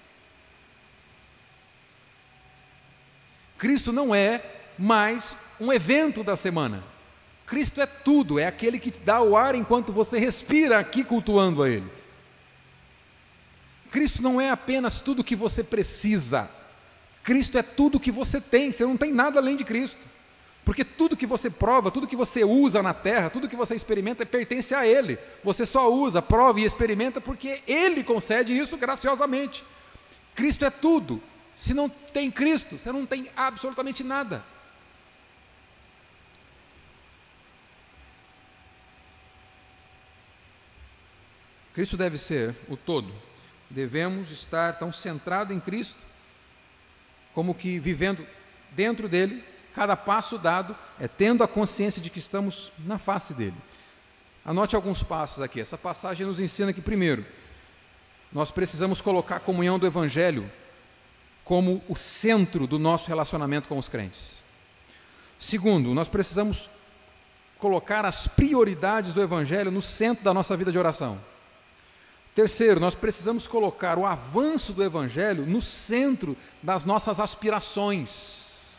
[3.57, 4.43] Cristo não é
[4.77, 6.83] mais um evento da semana.
[7.53, 11.61] Cristo é tudo, é aquele que te dá o ar enquanto você respira aqui cultuando
[11.61, 11.85] a Ele.
[13.91, 16.49] Cristo não é apenas tudo que você precisa,
[17.21, 20.01] Cristo é tudo que você tem, você não tem nada além de Cristo.
[20.65, 24.25] Porque tudo que você prova, tudo que você usa na terra, tudo que você experimenta
[24.25, 25.19] pertence a Ele.
[25.43, 29.63] Você só usa, prova e experimenta porque Ele concede isso graciosamente.
[30.33, 31.21] Cristo é tudo.
[31.55, 34.43] Se não tem Cristo, você não tem absolutamente nada.
[41.73, 43.11] Cristo deve ser o todo.
[43.69, 45.99] Devemos estar tão centrados em Cristo,
[47.33, 48.25] como que vivendo
[48.71, 49.43] dentro dele,
[49.73, 53.55] cada passo dado é tendo a consciência de que estamos na face dele.
[54.45, 55.59] Anote alguns passos aqui.
[55.59, 57.25] Essa passagem nos ensina que, primeiro,
[58.31, 60.51] nós precisamos colocar a comunhão do Evangelho
[61.43, 64.43] como o centro do nosso relacionamento com os crentes.
[65.39, 66.69] Segundo, nós precisamos
[67.57, 71.19] colocar as prioridades do Evangelho no centro da nossa vida de oração.
[72.35, 78.75] Terceiro, nós precisamos colocar o avanço do Evangelho no centro das nossas aspirações.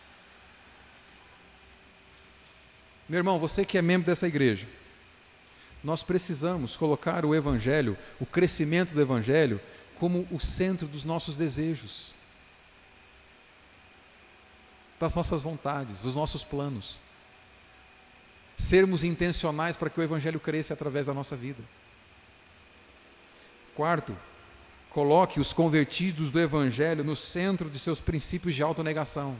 [3.09, 4.67] Meu irmão, você que é membro dessa igreja,
[5.85, 9.61] nós precisamos colocar o Evangelho, o crescimento do Evangelho,
[9.97, 12.15] como o centro dos nossos desejos,
[14.99, 17.01] das nossas vontades, dos nossos planos.
[18.57, 21.63] Sermos intencionais para que o Evangelho cresça através da nossa vida.
[23.75, 24.17] Quarto,
[24.91, 29.37] coloque os convertidos do Evangelho no centro de seus princípios de autonegação.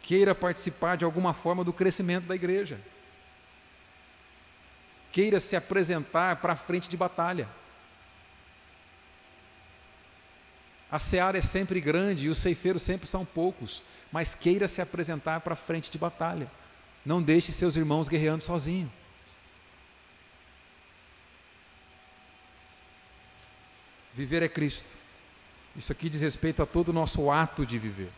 [0.00, 2.80] Queira participar de alguma forma do crescimento da igreja.
[5.12, 7.46] Queira se apresentar para a frente de batalha.
[10.90, 15.40] A seara é sempre grande e os ceifeiros sempre são poucos, mas queira se apresentar
[15.40, 16.50] para a frente de batalha.
[17.04, 19.01] Não deixe seus irmãos guerreando sozinhos.
[24.14, 24.90] Viver é Cristo.
[25.74, 28.10] Isso aqui diz respeito a todo o nosso ato de viver.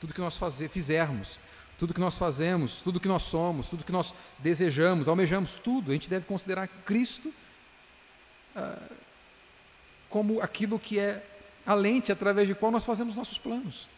[0.00, 1.40] Tudo que nós fazer, fizermos,
[1.78, 5.94] tudo que nós fazemos, tudo que nós somos, tudo que nós desejamos, almejamos, tudo, a
[5.94, 7.32] gente deve considerar Cristo
[8.54, 8.78] ah,
[10.08, 11.24] como aquilo que é
[11.66, 13.88] a lente através de qual nós fazemos nossos planos.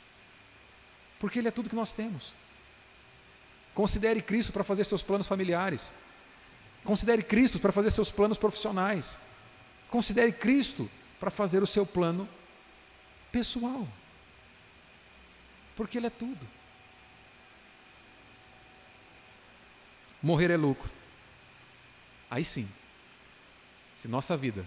[1.21, 2.35] Porque Ele é tudo que nós temos.
[3.75, 5.93] Considere Cristo para fazer seus planos familiares.
[6.85, 9.19] Considere Cristo para fazer seus planos profissionais.
[9.89, 10.91] Considere Cristo
[11.23, 12.29] para fazer o seu plano
[13.31, 13.87] pessoal.
[15.77, 16.45] Porque Ele é tudo.
[20.21, 20.91] Morrer é lucro.
[22.29, 22.69] Aí sim,
[23.93, 24.67] se nossa vida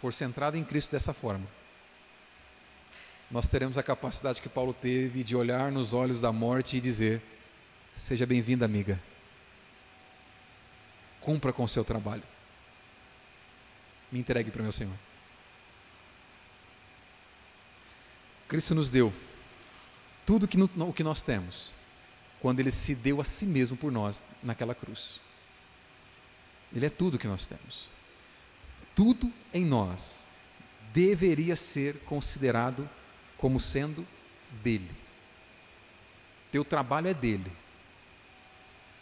[0.00, 1.46] for centrada em Cristo dessa forma,
[3.30, 7.22] nós teremos a capacidade que Paulo teve de olhar nos olhos da morte e dizer:
[7.94, 9.00] Seja bem-vinda, amiga.
[11.20, 12.24] Cumpra com o seu trabalho.
[14.10, 15.13] Me entregue para o meu Senhor.
[18.54, 19.12] Cristo nos deu
[20.24, 21.74] tudo que no, o que nós temos
[22.40, 25.20] quando Ele se deu a si mesmo por nós naquela cruz.
[26.72, 27.88] Ele é tudo que nós temos.
[28.94, 30.24] Tudo em nós
[30.92, 32.88] deveria ser considerado
[33.36, 34.06] como sendo
[34.62, 34.94] dele.
[36.52, 37.50] Teu trabalho é dele.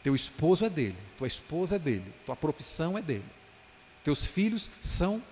[0.02, 3.28] Teu esposo é dele, tua esposa é dele, tua profissão é dele.
[4.02, 5.22] Teus filhos são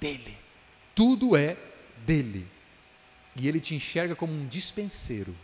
[0.00, 0.36] dele.
[0.96, 1.56] Tudo é
[2.04, 2.57] dele.
[3.38, 5.34] E ele te enxerga como um dispenseiro.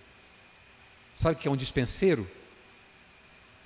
[1.14, 2.28] Sabe o que é um dispenseiro?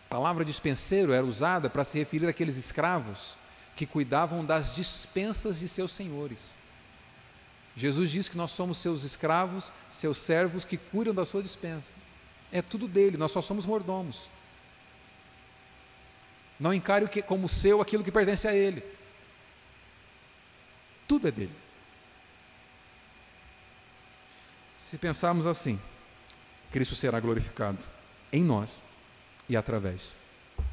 [0.06, 3.36] A palavra dispenseiro era usada para se referir àqueles escravos
[3.74, 6.54] que cuidavam das dispensas de seus senhores.
[7.74, 11.96] Jesus diz que nós somos seus escravos, seus servos que cuidam da sua dispensa.
[12.50, 14.28] É tudo dele, nós só somos mordomos.
[16.58, 18.82] Não encare como seu aquilo que pertence a ele.
[21.06, 21.67] Tudo é dele.
[24.88, 25.78] Se pensarmos assim,
[26.72, 27.76] Cristo será glorificado
[28.32, 28.82] em nós
[29.46, 30.16] e através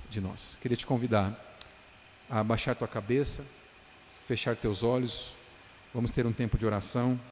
[0.10, 0.58] de nós.
[0.62, 1.38] Queria te convidar
[2.30, 3.46] a baixar tua cabeça,
[4.26, 5.34] fechar teus olhos,
[5.94, 7.20] vamos ter um tempo de oração.